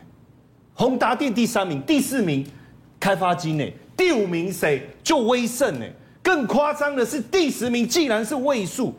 [0.74, 2.46] 宏达电第三名，第四名
[2.98, 3.64] 开发金呢，
[3.96, 4.86] 第五名谁？
[5.02, 5.86] 就威盛呢。
[6.22, 8.94] 更夸张的是第十名，竟然是位数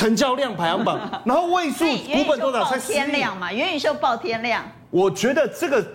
[0.00, 2.64] 成交量排行榜， 然后位数股本多少？
[2.64, 4.64] 才天量嘛，元宇宙爆天量。
[4.90, 5.86] 我觉得这个。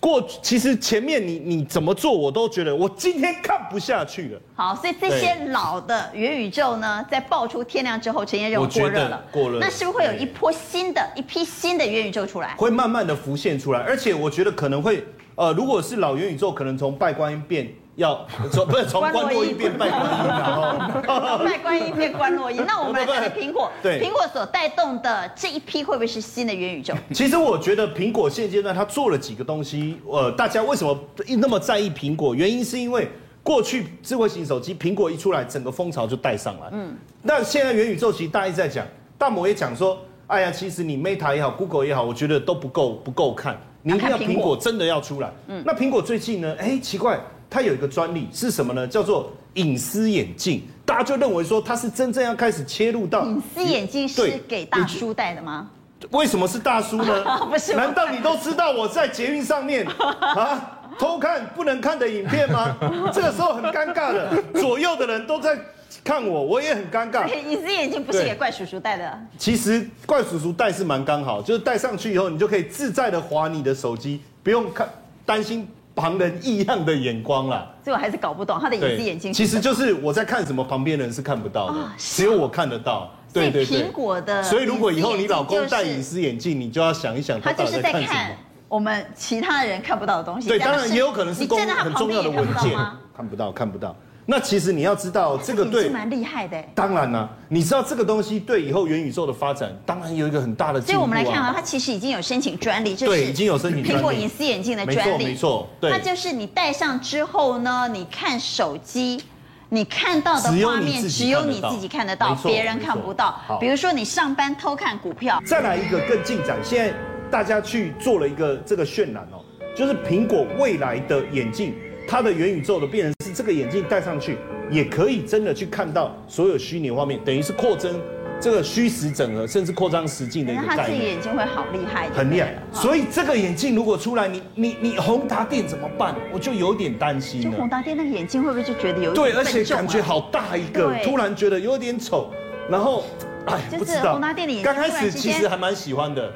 [0.00, 4.40] 过其实前面你你怎么做我都觉得我今天看不下去了。
[4.54, 9.24] 好，所以这些老的元宇宙呢，在爆出天量之后，呈现这种过热了。
[9.30, 9.58] 过热。
[9.60, 12.54] 那是不是会有一波新的一批新的元宇宙出来？
[12.56, 15.02] 会慢慢的浮现出来，而且我觉得可能会，
[15.36, 17.66] 呃，如果是老元宇宙，可能从拜观音变。
[17.96, 22.64] 要从不是从观落阴变拜观音，然后 拜观音变观落阴。
[22.66, 26.92] 那我们来看苹果，对苹果所带动的这一批会不会是新的元宇宙？
[27.12, 30.98] 其实我觉得苹果现阶段它做了几个东西，呃，大家为什么
[31.38, 32.34] 那么在意苹果？
[32.34, 33.08] 原因是因为
[33.42, 36.68] 过去智慧型手机苹果一出来，整个风潮就带上来。
[36.72, 38.84] 嗯，那现在元宇宙其实大家一在讲，
[39.16, 45.30] 大摩也讲说，哎呀，其实你 Meta 也好，Google 也好，我觉得都不够不够看，你一定要苹果真的要出来。
[45.46, 46.56] 嗯，那苹果最近呢？
[46.58, 47.20] 哎，奇怪。
[47.54, 48.84] 它有一个专利是什么呢？
[48.84, 55.70] 叫做隐私眼镜，大家就认为说它是真正要开始切入到隐私眼镜是给大叔戴的吗？
[56.10, 57.24] 为什么是大叔呢？
[57.48, 57.74] 不是？
[57.74, 59.86] 难道你都知道我在捷运上面
[60.18, 62.76] 啊偷看不能看的影片吗？
[63.14, 65.56] 这个时候很尴尬的，左右的人都在
[66.02, 67.24] 看我，我也很尴尬。
[67.32, 69.16] 隐私眼镜不是给怪叔叔戴的。
[69.38, 74.88] 其实怪叔叔戴是蛮刚好，就是戴上去以后，你就可以自在的滑你的手机，不用看
[75.24, 75.68] 担心。
[75.94, 79.32] 旁人异样的眼光啦，所以我还是搞不懂他的隐私眼镜。
[79.32, 83.10] 其实就是我在看什么，旁边人是看不到的，只有我看得到。
[83.32, 83.84] 对对对。
[83.84, 88.36] 苹果的，所以如果以后你老公戴隐私眼镜，你就要想一想，他到底在看什么
[88.68, 90.48] 我们其他人看不到的东西。
[90.48, 92.76] 对，当然也有可能是公很重要的文件，
[93.16, 93.94] 看不到，看不到。
[94.26, 96.62] 那其实你要知道，这个对是蛮厉害的。
[96.74, 100.80] 当然啦，你知道这个东西对以后元宇宙的发展，当然有一个很大的。
[100.80, 103.84] 所以我们来看啊，它其实已经有申请专利，这是对，已经有申请。
[103.84, 105.90] 苹果隐私眼镜的专利，没错，对。
[105.90, 109.22] 它就是你戴上之后呢，你看手机，
[109.68, 113.38] 你看到的画面只有你自己看得到，别人看不到。
[113.60, 115.38] 比如说你上班偷看股票。
[115.44, 116.94] 再来一个更进展，现在
[117.30, 119.44] 大家去做了一个这个渲染哦，
[119.76, 121.74] 就是苹果未来的眼镜，
[122.06, 124.36] 它的元宇宙的变成是这个眼镜戴上去。
[124.70, 128.00] 也可以真的去看到所有虚拟画面，等于是扩增
[128.40, 130.78] 这个虚实整合，甚至扩张实境的一个概念。
[130.78, 132.54] 他自己眼睛会好厉害，很厉害。
[132.72, 136.14] 所以这个眼镜如果出来，你你你宏达电怎么办？
[136.32, 137.42] 我就有点担心。
[137.42, 142.32] 就宏达电那个眼镜会不会就觉得有点对，而且感觉好大一个，突然觉得有点丑。
[142.70, 143.04] 然后，
[143.46, 144.12] 哎，不知道。
[144.12, 146.32] 宏达电的眼镜刚开始其实还蛮喜欢的。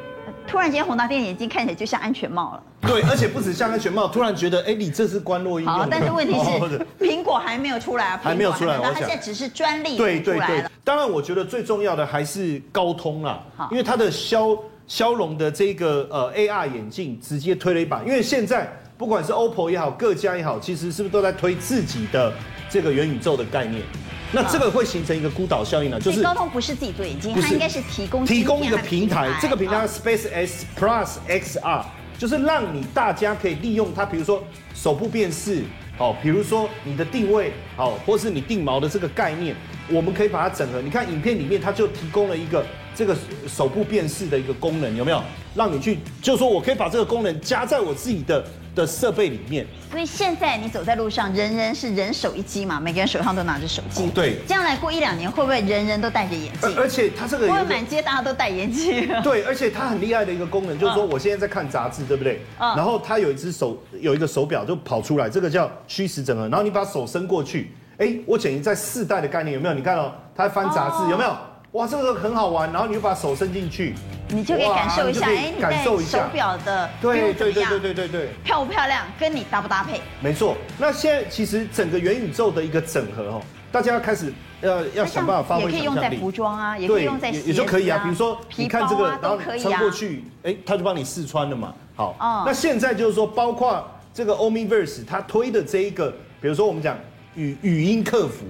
[0.49, 2.63] 突然间，红达电眼镜看起来就像安全帽了。
[2.81, 5.67] 对，而且不止像安全帽，突然觉得，哎，你这是关落阴。
[5.67, 6.33] 好，但是问题
[6.69, 8.95] 是， 苹果还没有出来啊，还没有出来，我想。
[8.95, 14.57] 它现在只是专利对对对，当然，我觉得最重要的还是高通啦，因为它的骁
[14.87, 22.33] 骁龙的这个呃 AR 眼镜直接推了一把，因为现在不管是 OPPO 也好，各家也好，其实是不是都在推自己的
[22.69, 23.83] 这个元宇宙的概念？
[24.31, 25.99] 那这个会形成一个孤岛效应呢？
[25.99, 31.83] 就是高通不是自己做眼镜，它应该是提供提供一个平台，这个平台 Space X Plus XR，
[32.19, 35.65] 就是让你大家可以利用它，比如说手部辨识，
[35.97, 39.57] 好，比如说你的定位，好，或是你定锚的这个概念，
[39.89, 40.83] 我们可以把它整合。
[40.83, 42.63] 你看影片里面，它就提供了一个
[42.95, 45.23] 这个手部辨识的一个功能，有没有？
[45.55, 48.45] 让你去，就是说我可以把这个功能加在我自己的。
[48.79, 54.09] 的设备里面，所以现在你走在路上，人人是人手一机嘛，每个人手上都拿着手机。
[54.11, 56.73] 对，将来过一两年，会不会人人都戴着眼镜？
[56.77, 59.09] 而且它这个会满街大家都戴眼镜。
[59.23, 62.41] 对，而且它很厉害的一个功能， 就是说我现在在看杂志，对不对？
[62.59, 66.49] 然后它有一只手，有一个手表就跑出来，这个叫虚实整合。
[66.49, 69.75] 然后你把手伸过去，哎，我简直在四代的概念有没有？
[69.75, 71.37] 你看哦，它在翻杂志，有没有？
[71.73, 72.73] 哇，这个很好玩。
[72.73, 73.95] 然后你就把手伸进去。
[74.31, 75.99] 你就可以感受一下，哎，你戴手
[76.31, 79.07] 表的对对对对对对对，漂不漂亮？
[79.19, 80.03] 跟你搭不搭配？
[80.21, 80.55] 没错。
[80.79, 88.03] 那现在其实整个元宇宙的一个整合哦，大家要开始要要想办法发挥也可以用在服装啊，也可以用在也就可以啊。
[88.05, 91.75] 比如说你看这个，然后穿过去，哎，他就帮你试穿了嘛。
[91.97, 96.99] 好，那现在就是说，包括这个 Omniverse 他推的这一个，比如说我们讲
[97.35, 98.45] 语语音客服。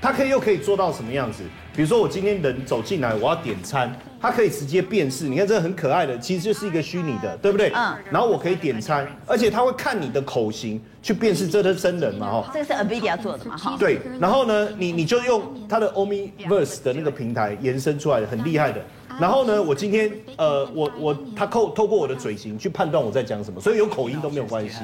[0.00, 1.42] 它可以又可以做到什么样子？
[1.74, 5.28] 比如说我今天人走进来，我要点餐，它可以直接辨识。
[5.28, 7.70] 你看这个很可爱的，其实就是一个虚拟的，对不对？
[7.74, 7.96] 嗯。
[8.10, 12.30] 然后我可以点餐，而且它会看你的口型去辨识这是真人嘛？
[12.30, 12.50] 哈。
[12.52, 13.56] 这个是 NVIDIA 做的嘛？
[13.56, 13.76] 哈。
[13.78, 14.00] 对。
[14.20, 18.80] 然后呢，你你就用它的 Omniverse 的那个平台延伸出来的，很厉害的。
[19.20, 24.78] 然后呢，我今天呃，我我他透透过我的嘴型去判断我在讲什么，所以有口音都没有关系。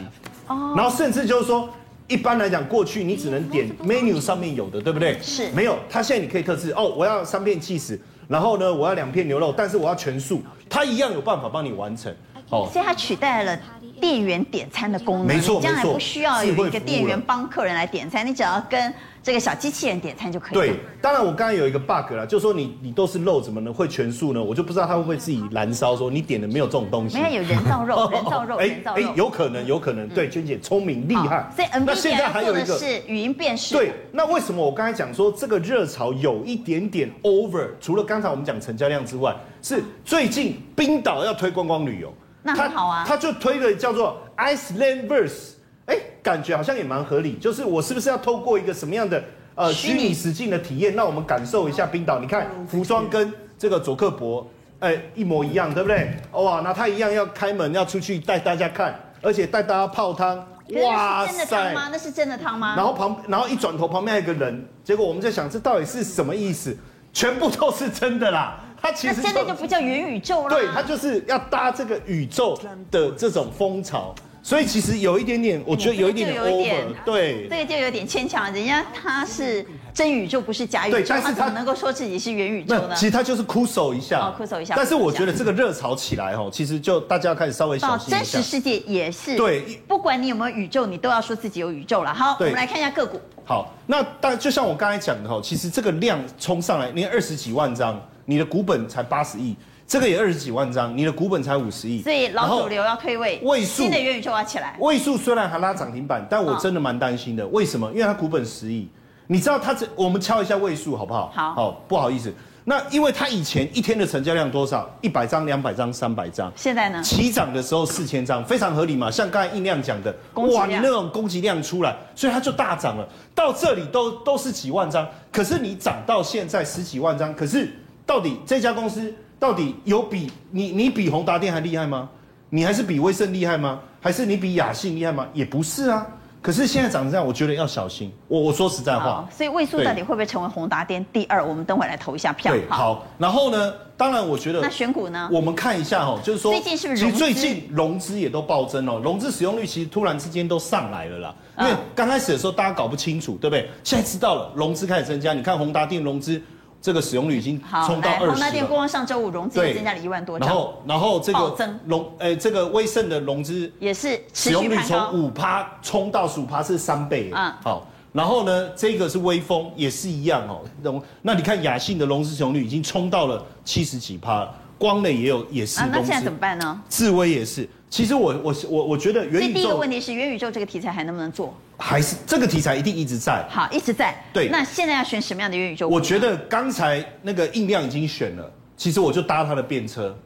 [0.48, 0.74] 哦。
[0.76, 1.68] 然后甚至就是说。
[2.08, 5.18] 一般来讲，过去你只能点 menu 上面有的，对不对？
[5.22, 5.50] 是。
[5.52, 12.14] 没有，它现在你可以特制哦，我要三片起司，然后呢，我要两片牛肉，但是我要全素，它一样有办法帮你完成。
[12.50, 13.58] 哦，所以它取代了
[14.00, 18.92] 店员点餐的功能，没错，将来不需要有一个店员帮客人来点餐，你只要跟。
[19.24, 20.52] 这个小机器人点餐就可以。
[20.52, 24.44] 对，当然我刚才有一个 bug 了，就是说你你都是肉，怎么能会全素呢？
[24.44, 27.18] 我就不知道它会不会自己燃烧，说你点的没有这种东西。
[27.18, 29.02] 没有，有人造肉， 人造肉，人造肉。
[29.02, 30.06] 哎，有可能，有可能。
[30.10, 31.50] 对，娟姐聪明厉害。
[31.56, 33.74] 所以 NVIDIA 做的是语音辨识。
[33.74, 37.70] 对，那为什么我刚才讲说这个热潮有一点点 over？
[37.80, 43.06] 除了刚才我们讲成交量之外，是最近冰岛要推观光旅游，那很好啊。
[43.08, 45.52] 他就推了叫做 Icelandverse。
[45.86, 49.22] 哎，感觉好像也蛮合理，就是我是不是要透过一个什么样的
[49.54, 52.18] 呃虚拟实境的体验，让我们感受一下冰岛？
[52.18, 54.46] 你看服装跟这个佐克伯，
[54.80, 56.16] 哎，一模一样，对不对？
[56.32, 60.46] 哇，那他一样要开门要出去带大家看，而且带大家泡汤。
[60.82, 61.88] 哇塞，真的汤吗？
[61.92, 62.74] 那是真的汤吗？
[62.74, 66.74] 然后旁，然后一转头旁边还有一个人，结果我们在想这到底是什么意思？
[67.12, 68.58] 全部都是真的啦。
[68.80, 70.50] 它其实真的就不叫元宇宙了。
[70.50, 72.58] 对，它就是要搭这个宇宙
[72.90, 74.14] 的这种风潮。
[74.44, 78.52] 所以其实有一点点，我觉得有一点点 over，对，这个就有点牵强。
[78.52, 82.94] 人家他是真宇宙，不是假宇宙，对但是他怎么能够说自己是元宇宙呢？
[82.94, 84.74] 其实他就是哭手一下，哦，哭手一下。
[84.76, 88.16] 但是我觉得这个热潮起来哦，其实就大家要开始稍微小心一下。
[88.18, 92.12] 真实世界也是，对，不管你有没有宇宙，你都要说自己有宇宙了。
[92.12, 93.18] 好，我们来看一下个股。
[93.46, 99.56] 好，那但就像我刚才讲的哈，其实这个量冲上来，你二十几万张，你的股本才八十亿。
[99.86, 104.76] 这个也二十几万张，你的股本才五十亿，所以老主流要退位，位数新的元宇宙要起来。
[104.80, 107.46] 位数虽然还拉涨停板，但我真的蛮担心的。
[107.48, 107.90] 为什么？
[107.92, 108.88] 因为它股本十亿，
[109.26, 111.30] 你知道它这，我们敲一下位数好不好？
[111.34, 112.32] 好，好，不好意思，
[112.64, 114.90] 那因为它以前一天的成交量多少？
[115.02, 116.50] 一百张、两百张、三百张。
[116.56, 117.02] 现在呢？
[117.02, 119.10] 起涨的时候四千张，非常合理嘛。
[119.10, 123.06] 像刚才印亮讲的，哇，你那种供给量出来，所以它就大涨了。
[123.34, 127.68] 到这里都都是几万张，可是你涨到现在十几万张，可是
[128.06, 129.14] 到底这家公司？
[129.38, 132.08] 到底有比你你比宏达电还厉害吗？
[132.50, 133.80] 你还是比威盛厉害吗？
[134.00, 135.26] 还是你比亚信厉害吗？
[135.32, 136.06] 也不是啊。
[136.40, 138.12] 可是现在长这样，我觉得要小心。
[138.28, 141.42] 我我说实在话，所以位数到底会不会成为宏达电第二？
[141.42, 142.52] 我们等会来投一下票。
[142.52, 143.06] 对，好。
[143.16, 147.02] 然后呢，当然我觉得那选股呢，我们看一下哈，就是说最近是不是？
[147.02, 151.34] 其实最近融资也都暴增了，融资使用率其实突然之间都上来了啦。
[151.60, 153.66] 因为刚开始的时候大家搞不清楚，对不对？
[153.82, 155.32] 现在知道了，融资开始增加。
[155.32, 156.40] 你看宏达电融资。
[156.84, 158.32] 这个使用率已经冲到二十了。
[158.32, 160.46] 宏达电光上周五融资也增加了一万多张。
[160.46, 167.30] 然后，然后这个融，诶，这个威盛的融资也是使用率从五趴冲到十五趴，是三倍。
[167.34, 167.86] 嗯，好。
[168.12, 170.60] 然后呢，这个是威风，也是一样哦。
[170.82, 174.54] 融，那你看雅信的融资使用率已经冲到了七十几趴了。
[174.78, 175.80] 光磊也有，也是。
[175.80, 176.80] 啊，那现在怎么办呢？
[176.88, 177.68] 智威也是。
[177.88, 179.60] 其实我我我我觉得元宇宙。
[179.60, 181.54] 第一个问题是元宇宙这个题材还能不能做？
[181.76, 183.44] 还是这个题材一定一直在。
[183.48, 184.14] 好，一直在。
[184.32, 184.48] 对。
[184.48, 185.88] 那现在要选什么样的元宇宙？
[185.88, 190.16] 我觉得刚才那个印量已经选了，其实我就搭他的便车。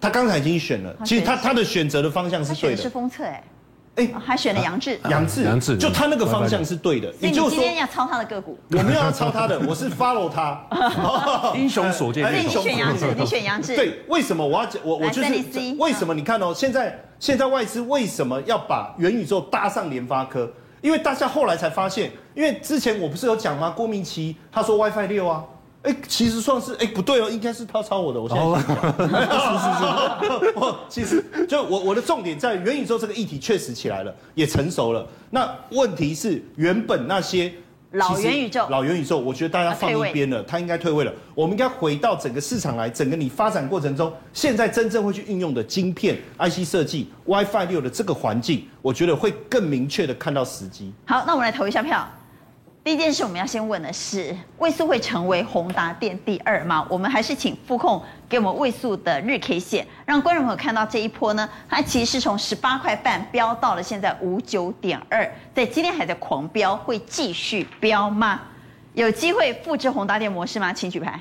[0.00, 2.82] 他刚才已经选了，其实他他的选择的方向是对的。
[2.82, 3.42] 是封测哎。
[3.96, 7.12] 哎，还选了杨志，杨志，杨志，就他那个方向是对的。
[7.12, 8.58] 所以你今天要抄他的个股？
[8.72, 10.60] 我没有要抄他的，我是 follow 他。
[11.54, 12.48] 英雄所见略同。
[12.48, 13.76] 你选杨志，你选杨志。
[13.76, 14.82] 对，为什么我要讲？
[14.84, 15.32] 我我就是
[15.78, 16.12] 为什么？
[16.12, 20.52] 你看哦，现在现在外资为什么要把元宇宙搭上联发科？
[20.80, 23.70] 因为大家后来才发现，因为之前我不是有讲吗？
[23.70, 25.44] 郭明奇他说 WiFi 六啊。
[25.84, 28.20] 哎，其实算是哎不对哦，应该是他抄我的。
[28.20, 35.06] 我现在讲，是是是，我其实就我我的重点在元宇宙这个议题确实起来了，也成熟了。
[35.30, 37.52] 那问题是原本那些
[37.92, 41.12] 老元宇宙，老元宇宙，我觉得大家放一边了，他应该退位了。
[41.34, 50.92] 我们应该回到整个市场来，整个你发展过程中，现在真正会去运用的晶片、IC 设计、WiFi 六的这个环境，我觉得会更明确的看到时机。
[51.04, 52.08] 好，那我们来投一下票。
[52.84, 56.86] 第一件事，我们要先问的是，位数会成为宏达电第二吗？
[56.90, 68.42] 我们还是请副控给我们位数的日 K 线，让观众朋友看到这一波呢，它其实是从十八块半飙到了现在五九点二，在今天还在狂飙，会继续飙吗？
[68.92, 70.70] 有机会复制宏达电模式吗？
[70.70, 71.18] 请举牌。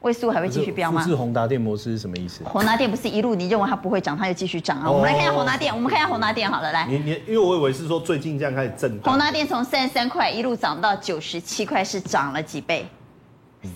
[0.00, 1.02] 位数还会继续飙吗？
[1.02, 2.44] 复制宏达电模式是什么意思？
[2.44, 4.88] 宏达电不是一路你认为它不会涨，它就继续涨啊？
[4.90, 6.86] 我们来看一下宏达电，我们看一下宏达电好了，来。
[6.86, 9.12] 你你，因为我以为是说最近这样开始震荡。
[9.12, 12.86] 宏达电从三十三块一路涨到九十七块，是涨了几倍？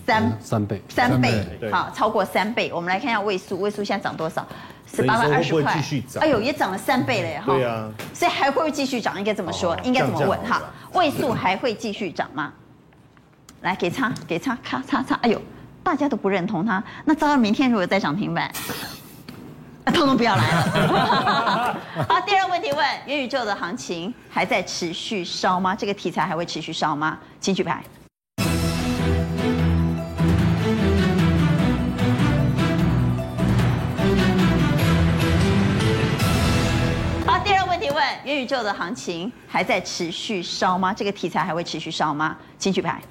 [0.05, 2.71] 三三倍，三倍，好，超过三倍。
[2.73, 4.47] 我们来看一下位数，位数现在涨多少？
[4.87, 5.83] 十八块二十块。
[6.21, 7.41] 哎呦，也涨了三倍了耶！
[7.45, 7.53] 哈。
[7.53, 7.91] 对啊。
[8.13, 9.17] 所以还会不会继续涨？
[9.19, 9.77] 应该怎么说？
[9.83, 10.39] 应该怎么问？
[10.45, 10.61] 哈，
[10.93, 12.53] 位数还会继续涨吗？
[13.59, 15.19] 来，给叉，给叉，咔叉叉。
[15.21, 15.41] 哎呦。
[15.83, 18.49] 大家都不认同它，那糟了，明天如果再涨停板，
[19.85, 21.77] 那通通不要来了。
[22.07, 25.75] 好，第二个问题问：元宇宙的行情还在持续烧吗？
[25.75, 27.19] 这个题材还会持续烧吗？
[27.41, 27.83] 请举牌。
[37.27, 40.93] 好，第二个问题问：元宇宙的行情还在持续烧吗？
[40.93, 42.37] 这个题材还会持续烧吗？
[42.57, 43.01] 请举牌。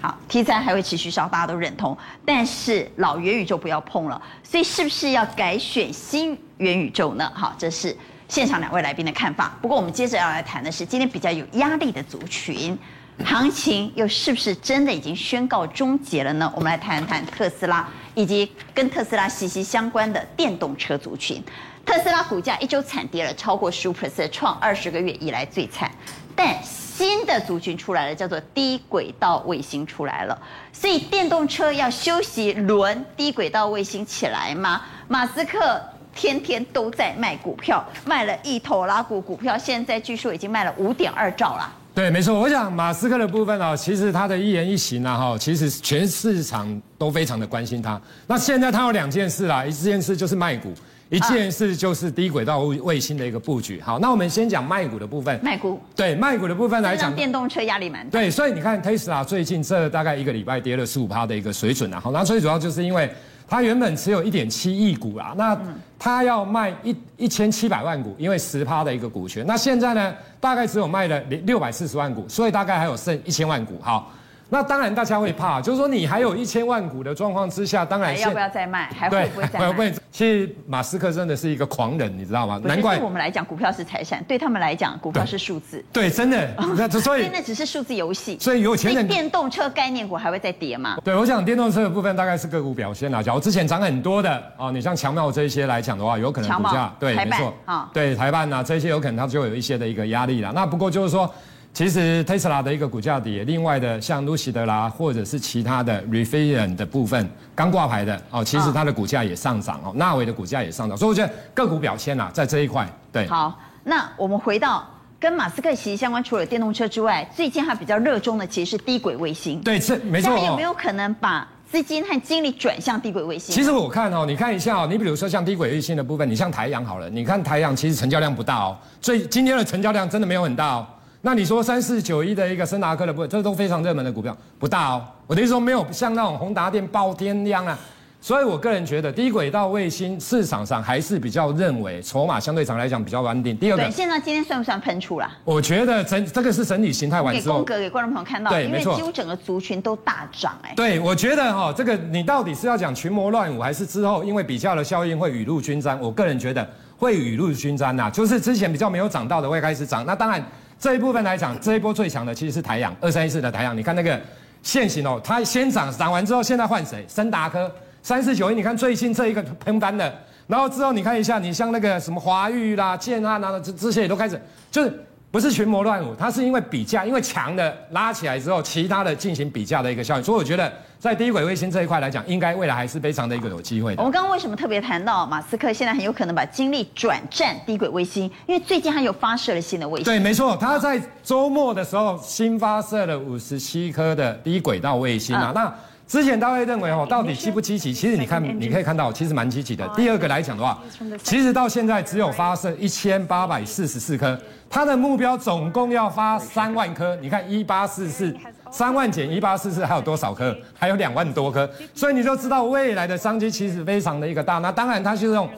[0.00, 7.30] 好，题材还会持续烧，大家都认同，但是老元宇宙不要碰了，所以是不是要改选新元宇宙呢？
[7.34, 7.96] 好，这是
[8.28, 9.56] 现场两位来宾的看法。
[9.62, 12.78] 不过我们接着要来谈的是，今天比较有压力的族群，
[13.24, 16.52] 行情又是不是真的已经宣告终结了呢？
[16.54, 21.42] 我们来谈一谈特斯拉以及跟特斯拉息息相关的电动车族群。
[21.86, 25.90] 特斯拉股价一周惨跌了超过十五 percent，创二十个月以来最惨，
[26.36, 26.58] 但。
[26.96, 30.38] 新的族群出来了，叫做低轨道卫星出来了，
[30.72, 34.80] 所以电动车要休息轮低轨道卫星起来吗？
[35.08, 35.82] 马斯克
[36.14, 41.68] 天天都在卖股票，卖了一头拉股股票，现在据说已经卖了五点二兆了。
[41.92, 48.00] 对，没错，我想马斯克的部分啊，其实他的一言一行啊，哈，其实全市场都非常的关心他。
[48.28, 50.72] 那现在他有两件事啦，一件事就是卖股。
[51.10, 53.80] 一件事就是低轨道卫星的一个布局。
[53.80, 55.38] 好，那我们先讲卖股的部分。
[55.42, 55.78] 卖股。
[55.94, 58.18] 对，卖股的部分来讲，电动车压力蛮大。
[58.18, 62.00] 对，所以你看特斯拉最近这大概一个礼拜跌了十五趴的一个水准啊。
[62.00, 63.08] 好，那最主要就是因为
[63.46, 65.56] 它原本持有一点七亿股啊，那
[65.98, 69.44] 它要卖一一千七百万股，因为十趴的一个股权。
[69.46, 73.78] 那现在呢，大概只有卖了六百四十万股，所以大概还有剩一千万股。
[73.80, 74.10] 好。
[74.50, 79.92] 那当然，大家会怕，就是说你还有一千万股的状况之下，当然要不要再卖，还会不会再卖？
[80.12, 82.60] 其实马斯克真的是一个狂人，你知道吗？
[82.62, 85.84] 难怪对我们来讲，股票是财产，对他们来讲，股票是数字。
[85.92, 86.48] 对，真的。
[86.76, 88.38] 那所以那只是数字游戏。
[88.38, 90.98] 所以有钱人电动车概念股还会再跌吗？
[91.02, 93.20] 对，我想电动车的部分大概是个股表现啦。
[93.20, 100.52] 假如之前涨很多的啊，你像强茂这些来讲的话，有可能股价对，没错啊，对台半呐这些有可能它就有一些的一个压力了。
[100.54, 101.28] 那不过就是说。
[101.74, 113.26] 其实特斯拉的一个股价跌，另外的像路西德拉或者是其他的 Rivian 的部分刚挂牌的哦，其实它的股价也上涨哦，纳维的股价也上涨，所以我觉得个股表现啊，在这一块对。
[113.26, 119.60] 好，那我们回到跟马斯克息息相关，除了电动车之外，最近还比较热衷的其实是低轨卫星。
[119.60, 120.30] 对，这没错。
[120.30, 123.52] 他有没有可能把资金和精力转向低轨卫星？
[123.52, 130.86] 其实我看哦，你看一下哦，你比如说像低轨卫星的部分，你像台阳好了，你看台阳其实成交量不大哦，所以今天的成交量真的没有很大哦。
[131.26, 135.02] 那你说三四九一的一个森达科的部分，这都非常热门的股票，不大哦。
[135.26, 137.78] 我的意思说没有像那种宏达电爆天量啊，
[138.20, 143.56] 所以我个人觉得低轨道卫星市场上还是比较认为筹码相对上来讲比较稳定。
[143.56, 145.26] 第二个，对，现在今天算不算喷出了？
[145.44, 150.74] 我觉得整这个是整体形态完之后，给宫格给观众朋友看到，对，没错，几乎整个族群都大涨哎。
[150.76, 155.98] 对，我觉得哈，这个你到底是要讲群魔乱舞，还是之后因为比较的效应会雨露均沾？
[155.98, 156.68] 我个人觉得
[156.98, 160.44] 会雨露均沾呐，就是之前比较没有涨到的会开始涨，那当然。
[160.78, 163.76] 这一部分来讲，这一波最强的其实是台阳二三一四的台阳。
[163.76, 164.20] 你看那个
[164.62, 167.04] 线型哦，它先涨涨完之后，现在换谁？
[167.08, 167.70] 森达科
[168.02, 168.54] 三四九一。
[168.54, 170.14] 你看最近这一个喷单的，
[170.46, 175.04] 然后之后你看一下，你像那个什么华玉啦、建汉啊，这这些也都开始就是。
[175.34, 180.22] 不是群魔乱舞，它是因为比价，因为强的拉起来之后，其他的进行比价的一个效应。
[180.22, 184.00] 所以我觉得在低轨卫星这一块来讲，应该未来还是非常的一个有机会的。
[184.00, 188.30] 我们刚刚为什么特别谈到马斯克现在很有可能把精力转战低轨卫星？
[188.46, 190.04] 因为最近他又发射了新的卫星。
[190.04, 195.50] 对，没错，他在周末的时候新发射了五十七颗的低轨道卫星啊。
[195.52, 195.74] 那
[196.06, 197.92] 之前大家会认为哦，到底积不积极？
[197.92, 199.88] 其实你看，你可以看到，其实蛮积极的。
[199.96, 200.78] 第二个来讲的话，
[201.22, 204.38] 其实到现在只有发射一千八百四十四颗，
[204.68, 207.16] 它的目标总共要发三万颗。
[207.16, 208.36] 你看一八四四，
[208.70, 210.54] 三万减一八四四还有多少颗？
[210.74, 211.68] 还有两万多颗。
[211.94, 214.58] 所以你就知道未来的商机其实非常的一个大。
[214.58, 215.48] 那当然，它就是用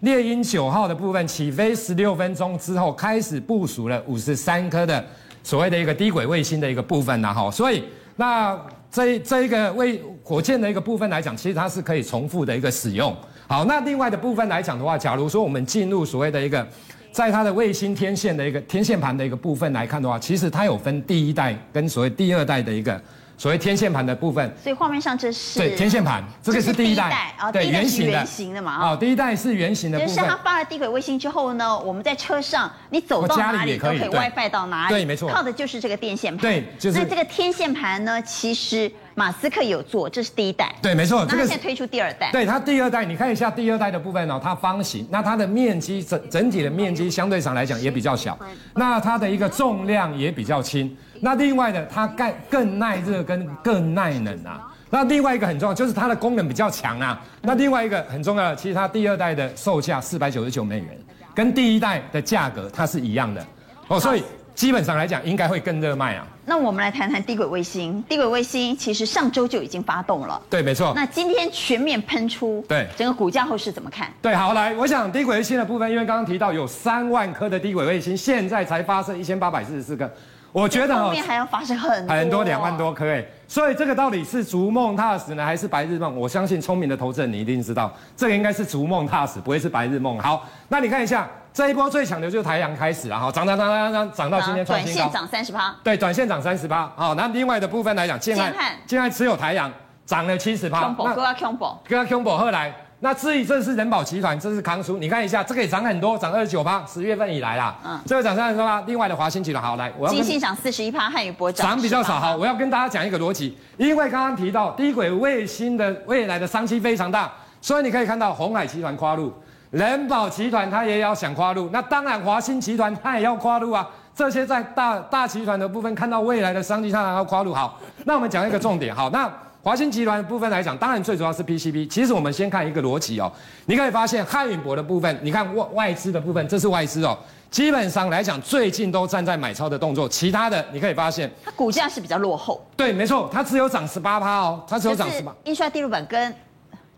[0.00, 5.02] 猎鹰九号的部分起飞十六分钟之后开始部署了五十三颗的
[5.42, 7.50] 所谓的一个低轨卫星的一个部分呐，哈。
[7.50, 7.82] 所以
[8.16, 8.56] 那。
[8.94, 13.12] 这这一个为火箭的一个部分来讲，其实它是可以重复的一个使用。
[13.48, 16.64] 好，那另外的部分来讲的话，假如说我们进入所谓的一个，
[17.10, 23.02] 在它的卫星天线的一个天线盘的一个部分来看的话，其实它有分第一代跟所谓第二代的一个
[23.36, 24.54] 所谓天线盘的部分。
[24.62, 28.90] 所以画面上这是对天线盘，这个是第一代啊，对，圆形的，圆形的嘛啊。
[28.90, 30.14] 哦，第一代是圆形的部分。
[30.14, 34.94] 就是它发了低轨卫星之后呢，我们在车上，你走到哪里都可以 WiFi 到哪里。
[34.94, 35.28] 对，没错。
[35.28, 36.42] 靠的就是这个电线盘。
[36.42, 36.98] 对，就是。
[36.98, 38.90] 那这个天线盘呢，其实。
[39.14, 40.74] 马斯克有做，这是第一代。
[40.82, 42.30] 对，没错，这个现在推出第二代。
[42.32, 48.38] 对，它第二代，你看一下第二代的部分哦，它方形，那它的面积整整体的面积相对上来讲也比较小，
[48.74, 50.96] 那它的一个重量也比较轻。
[51.20, 54.70] 那另外的，它更更耐热跟更耐冷啊。
[54.90, 57.20] 那另外一个很重要，就是它的功能比较强啊。
[57.42, 60.98] 那另外一个很重要的，其实它第二代的售价四百九十九美元，
[61.34, 63.44] 跟第一代的价格它是一样的
[63.88, 64.22] 哦，所以
[64.54, 66.26] 基本上来讲应该会更热卖啊。
[66.46, 68.02] 那我们来谈谈低轨卫星。
[68.08, 70.92] 低轨卫星其实上周就已经发动了，对，没错。
[70.94, 74.12] 那今天全面喷出，对，整个股价后市怎么看？
[74.20, 80.08] 对，好，来，我想低轨卫星的部分，因为刚刚提到有三万颗的低轨卫星，现在才发射一千八百四十四颗，
[80.52, 86.14] 我觉得后面还要发射很多很多两万多颗哎，所以这个到底是逐梦踏实呢，还是白日梦？
[86.14, 90.18] 我相信聪明的投资人你一定知道，这个应该是逐梦踏实，不会是白日梦。
[90.20, 91.26] 好，那你看一下。
[91.54, 96.90] 这一波最强的就是台阳开始了哈，涨涨涨涨涨涨到今天创新高，短线涨三十趴，对，短线涨三十趴。
[96.96, 98.52] 好，那另外的部分来讲，建汉
[98.84, 99.70] 建汉持有台阳
[100.04, 108.80] 涨了七十趴，哥啊 combo，哥啊 combo 后来，那至于这是人保集团，这是康舒，你看一下，这个也涨很多，涨二十九趴，十月份以来啦，嗯，这个涨三十趴。
[108.80, 119.32] 另外的华新集团，好来，我要金信涨四十一趴，汉语博涨比较少，好，我要跟大家讲一个逻辑，因为刚刚提到低轨卫星的未来的商机非常大，所以你可以看到鸿海集团跨入。
[119.74, 123.90] 仁宝集团它也要想跨入，那当然华新集团它也要跨入啊。
[124.14, 127.52] 这些在大大集团的部分看到未来的商机，它还要跨入。
[127.52, 128.94] 好，那我们讲一个重点。
[128.94, 129.28] 好，那
[129.64, 131.88] 华新集团的部分来讲，当然最主要是 PCB。
[131.88, 133.32] 其实我们先看一个逻辑哦，
[133.66, 137.18] 你可以发现汉宇博的部分，你看外外资的部分，这是外资哦。
[137.50, 142.64] 基本上来讲，最近都站在买超的动作，其他的你可以发现，它股价是比较落后。
[142.76, 145.34] 对，没错，它只有涨十八趴哦，它只有涨十八。
[145.42, 146.32] 印刷电路板跟。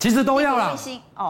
[0.07, 0.73] 其实都要啦，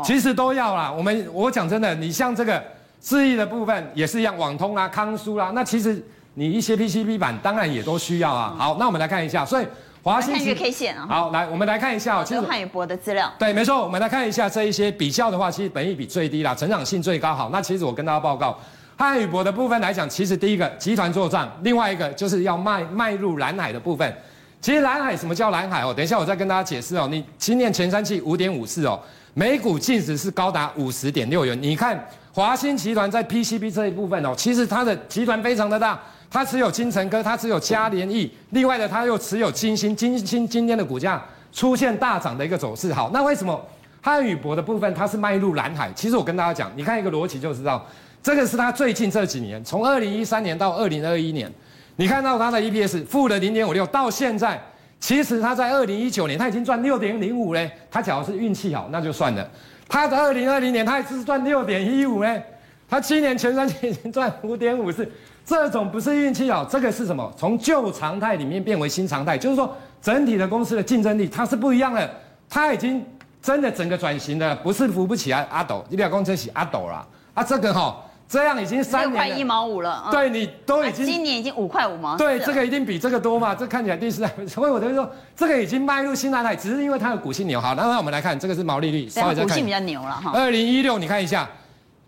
[0.05, 0.93] 其实都要啦。
[0.95, 2.63] 我们我讲真的，你像这个
[3.01, 6.05] 智易的部分也是一样，网通啊、康舒啦，那其实
[6.35, 8.55] 你一些 PCB 板当然也都需要啊。
[8.59, 9.67] 好，那我们来看一下，所以
[10.03, 11.07] 华新看 K 线啊。
[11.09, 13.33] 好，来我们来看一下，其实汉宇博的资料。
[13.39, 17.35] 对，没错，我们来看一下这一些比较的话，其实本益比最低啦，成长性最高。
[17.35, 18.59] 好，那其实我跟大家报告，
[18.99, 24.15] 汉宇博的部分来讲，其实第一个集团作帐，另外一个就是要迈迈入蓝海的部分。
[24.61, 25.95] 其实蓝海什么叫蓝海哦？
[25.95, 27.07] 等一下我再跟大家解释哦。
[27.11, 29.01] 你今年前三季五点五四哦。
[29.35, 31.57] 每股净值是高达五十点六元。
[31.63, 36.01] 你看华新集团在 PCB 这一部分哦，其实它的集团非常的大，
[36.31, 39.95] 它持有金城科，它持有嘉联益，另外的它又持有金星。
[39.95, 42.93] 金星今天的股价出现大涨的一个走势。
[42.95, 43.63] 好，那为什么
[44.01, 45.93] 汉宇博的部分它是迈入蓝海？
[45.95, 47.87] 其实我跟大家讲，你看一个逻辑就知道，
[48.23, 51.53] 这个是它最近这几年，从二零一三年到二零二一年，
[51.97, 54.61] 你看到它的 EPS 负了零点五六，到现在。
[54.99, 59.47] 其实他在二零一九年他已经赚六点零五嘞，他假如是运气好那就算了。
[59.87, 62.43] 他在二零二零年他也是赚六点一五嘞，
[62.89, 65.07] 他今年前三年已经赚五点五四，
[65.45, 67.31] 这种不是运气好，这个是什么？
[67.37, 72.11] 从旧常态里面变为新常态，就是说整体的公司的竞争力它是不一样的，
[72.49, 73.05] 它已经
[73.43, 78.03] 真的整个转型了，不是扶不起来阿斗，你俩公车洗阿斗啦啊，这个哈。
[78.29, 82.17] 这样已经三年六块一毛五了，对你都已经、啊、今年已经五块五毛。
[82.17, 83.55] 对，这个一定比这个多嘛？
[83.55, 87.61] 这看起来第四代， 所以我就说这个已经迈入新蓝海，只是因为它的股性牛。
[87.61, 89.49] 好，那那我们来看，这个是毛利率，稍微再看。
[89.49, 90.33] 股性比较牛了哈。
[90.35, 91.49] 二零一六你看一下，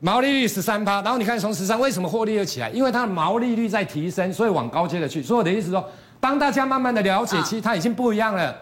[0.00, 2.68] 毛利率十三趴，然后你看从十三为什么获利又起来？
[2.70, 5.22] 因为它的毛利率在提升，所以往高阶的去。
[5.22, 5.88] 所以我的意思说，
[6.18, 8.52] 当大家慢慢的了解，其实它已经不一样了，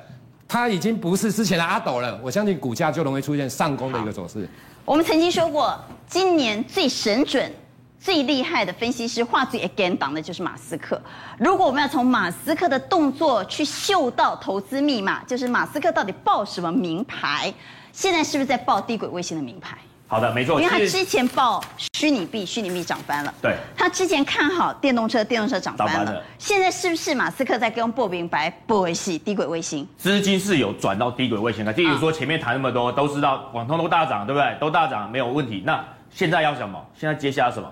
[0.46, 2.20] 它已经不是之前的阿斗了。
[2.22, 4.46] 我相信股价就容易出现上攻的一个走势。
[4.86, 5.76] 我们曾经说过，
[6.06, 7.52] 今年最神准。
[7.98, 11.00] 最厉害的分析师画最 again 挡的就是马斯克。
[11.38, 17.52] 如果我们要从马斯克的动作去嗅到投资密码，就是马斯克到底报什么名牌？
[17.90, 19.76] 现在是不是在报低轨卫星的名牌？
[20.08, 20.60] 好的，没错。
[20.60, 21.62] 因为他之前报
[21.94, 23.34] 虚拟币，虚拟币涨翻了。
[23.42, 23.56] 对。
[23.76, 26.22] 他之前看好电动车，电动车涨翻了。
[26.38, 28.48] 现在是不是马斯克在跟报名牌？
[28.66, 29.86] 报的是低轨卫星？
[29.96, 31.72] 资金是有转到低轨卫星的。
[31.72, 34.56] 例如说前面谈那么多，都知道网通都大涨，对不对？
[34.60, 35.62] 都大涨，没有问题。
[35.66, 36.80] 那现在要什么？
[36.94, 37.68] 现在接下来什么？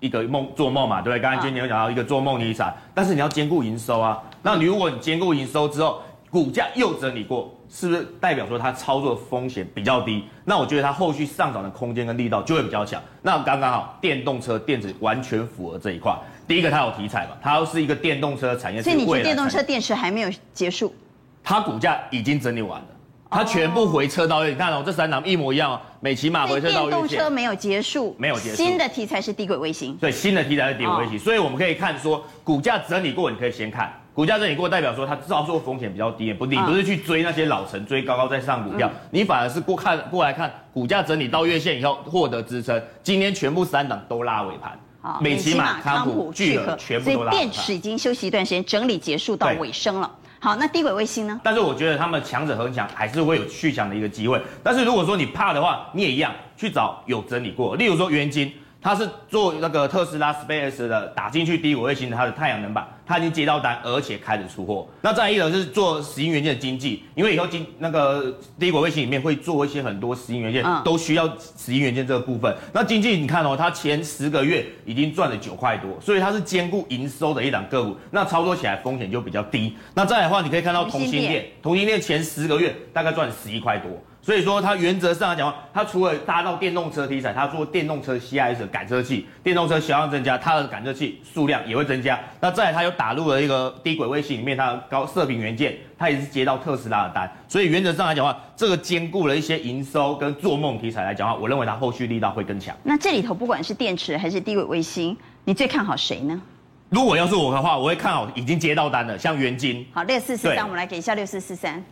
[0.00, 1.20] 一个梦做梦嘛，对不对？
[1.20, 4.22] 刚才今天有讲到一个做梦理财，但是你要兼顾营收啊。
[4.42, 10.22] 那你如果你兼顾营收之后，股价又整理过，是不是代表说它操作的风险比较低？
[10.44, 13.02] 那我觉得它后续上涨的空间跟力道就会比较强。
[13.20, 16.16] 那刚刚好，电动车电子完全符合这一块。
[16.46, 20.94] 第一个它有题材嘛，它又是一个电动车产业，所以你觉得电动车电池还没有结束？
[21.42, 22.86] 它股价已经整理完了。
[23.28, 26.90] 它全部回撤到，你看哦，这三档一模一样哦，美琪玛回撤到月线。
[26.90, 28.56] 电动车没有结束，没有结束。
[28.56, 29.96] 新的题材是低轨卫星。
[29.96, 33.92] 对，新的题材是低轨卫星，所以我们可以看说，股价整理过，你可以先看。
[34.14, 44.78] 股价整理过，代表说它操作风险比较低，不，你不是去追那些老成追高高在上股票，嗯、你反而是过看过来看股价整理到月线以后获得支撑，今天全部三档都拉尾盘。
[45.20, 47.32] 美琪玛、康普、聚合全部都拉。
[47.32, 50.10] 所以电池已经休息一段时间，整理结束到尾声了。
[50.38, 51.40] 好，那低轨卫星呢？
[51.42, 54.40] 但是我觉得他们强者恒强，还是会有续强的一个机会。
[54.62, 58.52] 但是如果说你怕的话，你也一样去找有整理过，例如说元晶。
[58.84, 64.86] 他是做那个特斯拉 Space 的打进去低轨卫星的，它的太阳能板，他已经接到单，而且开始出货。
[65.00, 71.26] 那再一个是做石英元件的经济，因为以后经那个低轨卫星里面会做一些很多石英元件，都需要
[71.56, 72.54] 石英元件这个部分。
[72.74, 79.74] 那经济你看哦，它前十个月已经赚了九块多，所以它是兼顾营收的一档个股，那操作起来风险就比较低。
[79.94, 83.90] 那再来的话，你可以看到同欣电，同欣电前十个月大概赚十一块多。
[84.24, 92.18] 所以说，它原则上来讲话，它除了搭到电动车题材，它做电动车 CIS 的感测器，电动车销量增加，它的感测器数量也会增加。
[92.40, 97.30] 那再来，它又打入了一个低轨卫星里面，它的高射频元件，它也是接到特斯拉的单。
[97.46, 102.74] 所以原则上来讲话，这个兼顾了一些营收跟做梦题材来讲话，我认为它后续力道会更强。
[102.82, 105.14] 那这里头不管是电池还是低轨卫星，
[105.44, 106.40] 你最看好谁呢？
[106.88, 109.84] 如果要是我的话，我会看好已经接到单的，像元晶。
[109.92, 111.82] 好，六四四三，我们来给一下六四四三。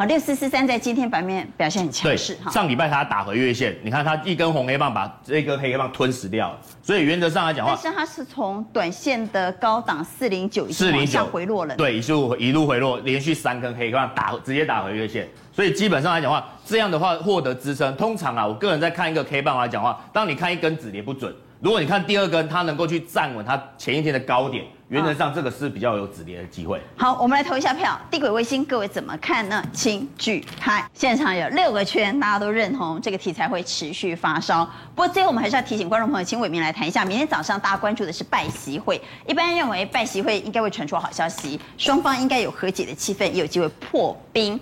[0.00, 2.50] 好，六四四三在今天盘面表现很强势哈。
[2.50, 17.94] 上礼拜它打回月线，你看它一根红黑棒把这根黑黑棒吞噬掉了，所以原则上来讲话，但是它是从短线的高档四零九四零九回落了，对，一路一路回落，连续三根黑棒打直接打回月线，所以基本上来讲的话，这样的话获得支撑。
[17.96, 21.30] 通常啊，我个人在看一个 K 棒来讲的话，当你看一根止跌不准。
[21.60, 26.80] 如果你看第二根，它能够去站稳它前一天的高点，原则上这个是比较有止跌的机会。
[26.96, 29.64] 好，我们来投一下票，地轨卫星，各位怎么看呢？
[29.72, 30.84] 请举牌。
[30.92, 34.68] 现场有六个圈，大家都认同这个题材会持续发烧。
[34.96, 39.00] 不过最后我们还是要提醒观众朋友，请伟明来谈一下，明天早上大家关注的是拜习会。
[39.28, 44.58] 一般认为拜习会应该会传出好消息，双方应该有和解的气氛，也有机会破冰。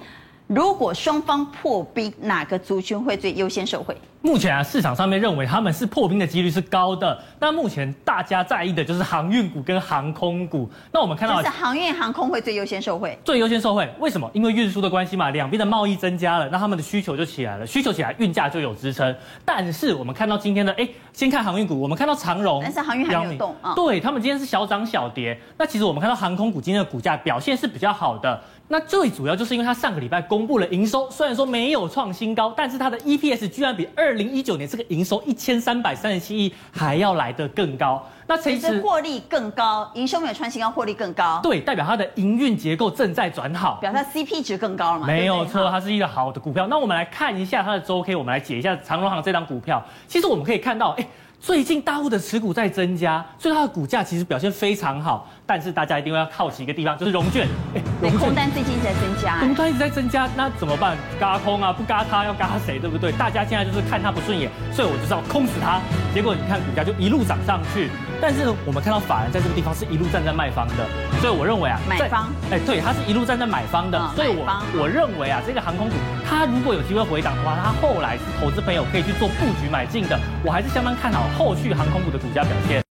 [0.48, 3.94] 如果双方破冰，哪个族群会最优先受惠？
[4.22, 7.16] 目前啊，市场上面认为他们是破冰的几率是高的。
[7.38, 10.68] 那目前大家在意的就是航运股跟航空股。
[10.90, 13.88] 那我们看到是航运航空会最优先受惠，最优先受惠。
[14.00, 14.28] 为什么？
[14.32, 19.14] 因为运输的关系嘛，两边的贸易增加了，那他们的需求就起来了，需求起来，运价就有支撑。
[19.44, 23.74] 但是我们看到今天的，哎，先看航运股，我们看到长荣，但是航运还没有动啊。
[23.76, 25.38] 对，他们今天是小涨小跌。
[25.58, 28.42] 那其实我们看到航空股今天的股价表现是比较好的。
[28.70, 38.06] 那最主要就是因为它上个礼拜公布了营收，虽然说没有创新高，但是它的 EPS 居然比二零一九年这个营收一千三百三十七亿还要来得更高。
[38.26, 41.40] 那其实获利更高，营收没有创新高，获利更高。
[41.42, 45.06] 对，代表它的营运结构正在转好，表示它 CP 值更高了嘛？
[45.06, 46.66] 没有错，它是一个好的股票。
[46.66, 49.82] 那我们来看一下它的周 K，我们来解一下长荣行这张股票。
[50.06, 51.08] 其实我们可以看到，哎。
[51.40, 55.30] 最近大户的持股在增加，所以它的股价其实表现非常好。
[55.48, 60.94] 但是大家一定要好奇一个地方，就是融券，哎，融空单最近一直在增加，空单一直在增加，那怎么办？
[61.18, 63.10] 嘎空啊，不嘎它要嘎谁，对不对？
[63.12, 65.80] 大家现在就是看它不顺眼，所以我就是要空死它。
[66.12, 67.88] 结果你看股价就一路涨上去。
[68.20, 70.84] 但是呢，我们看到法人在这个地方是一路站在卖方的，
[71.18, 74.44] 所以我认为啊，买方，哎，对，他是一路站在买方的，所以我
[74.76, 75.94] 我认为啊，这个航空股
[76.28, 82.87] 它如果有机会回档的话，它后来是投资朋友可以去做布局买进的，我还是相当看好后续航空股的股价表现。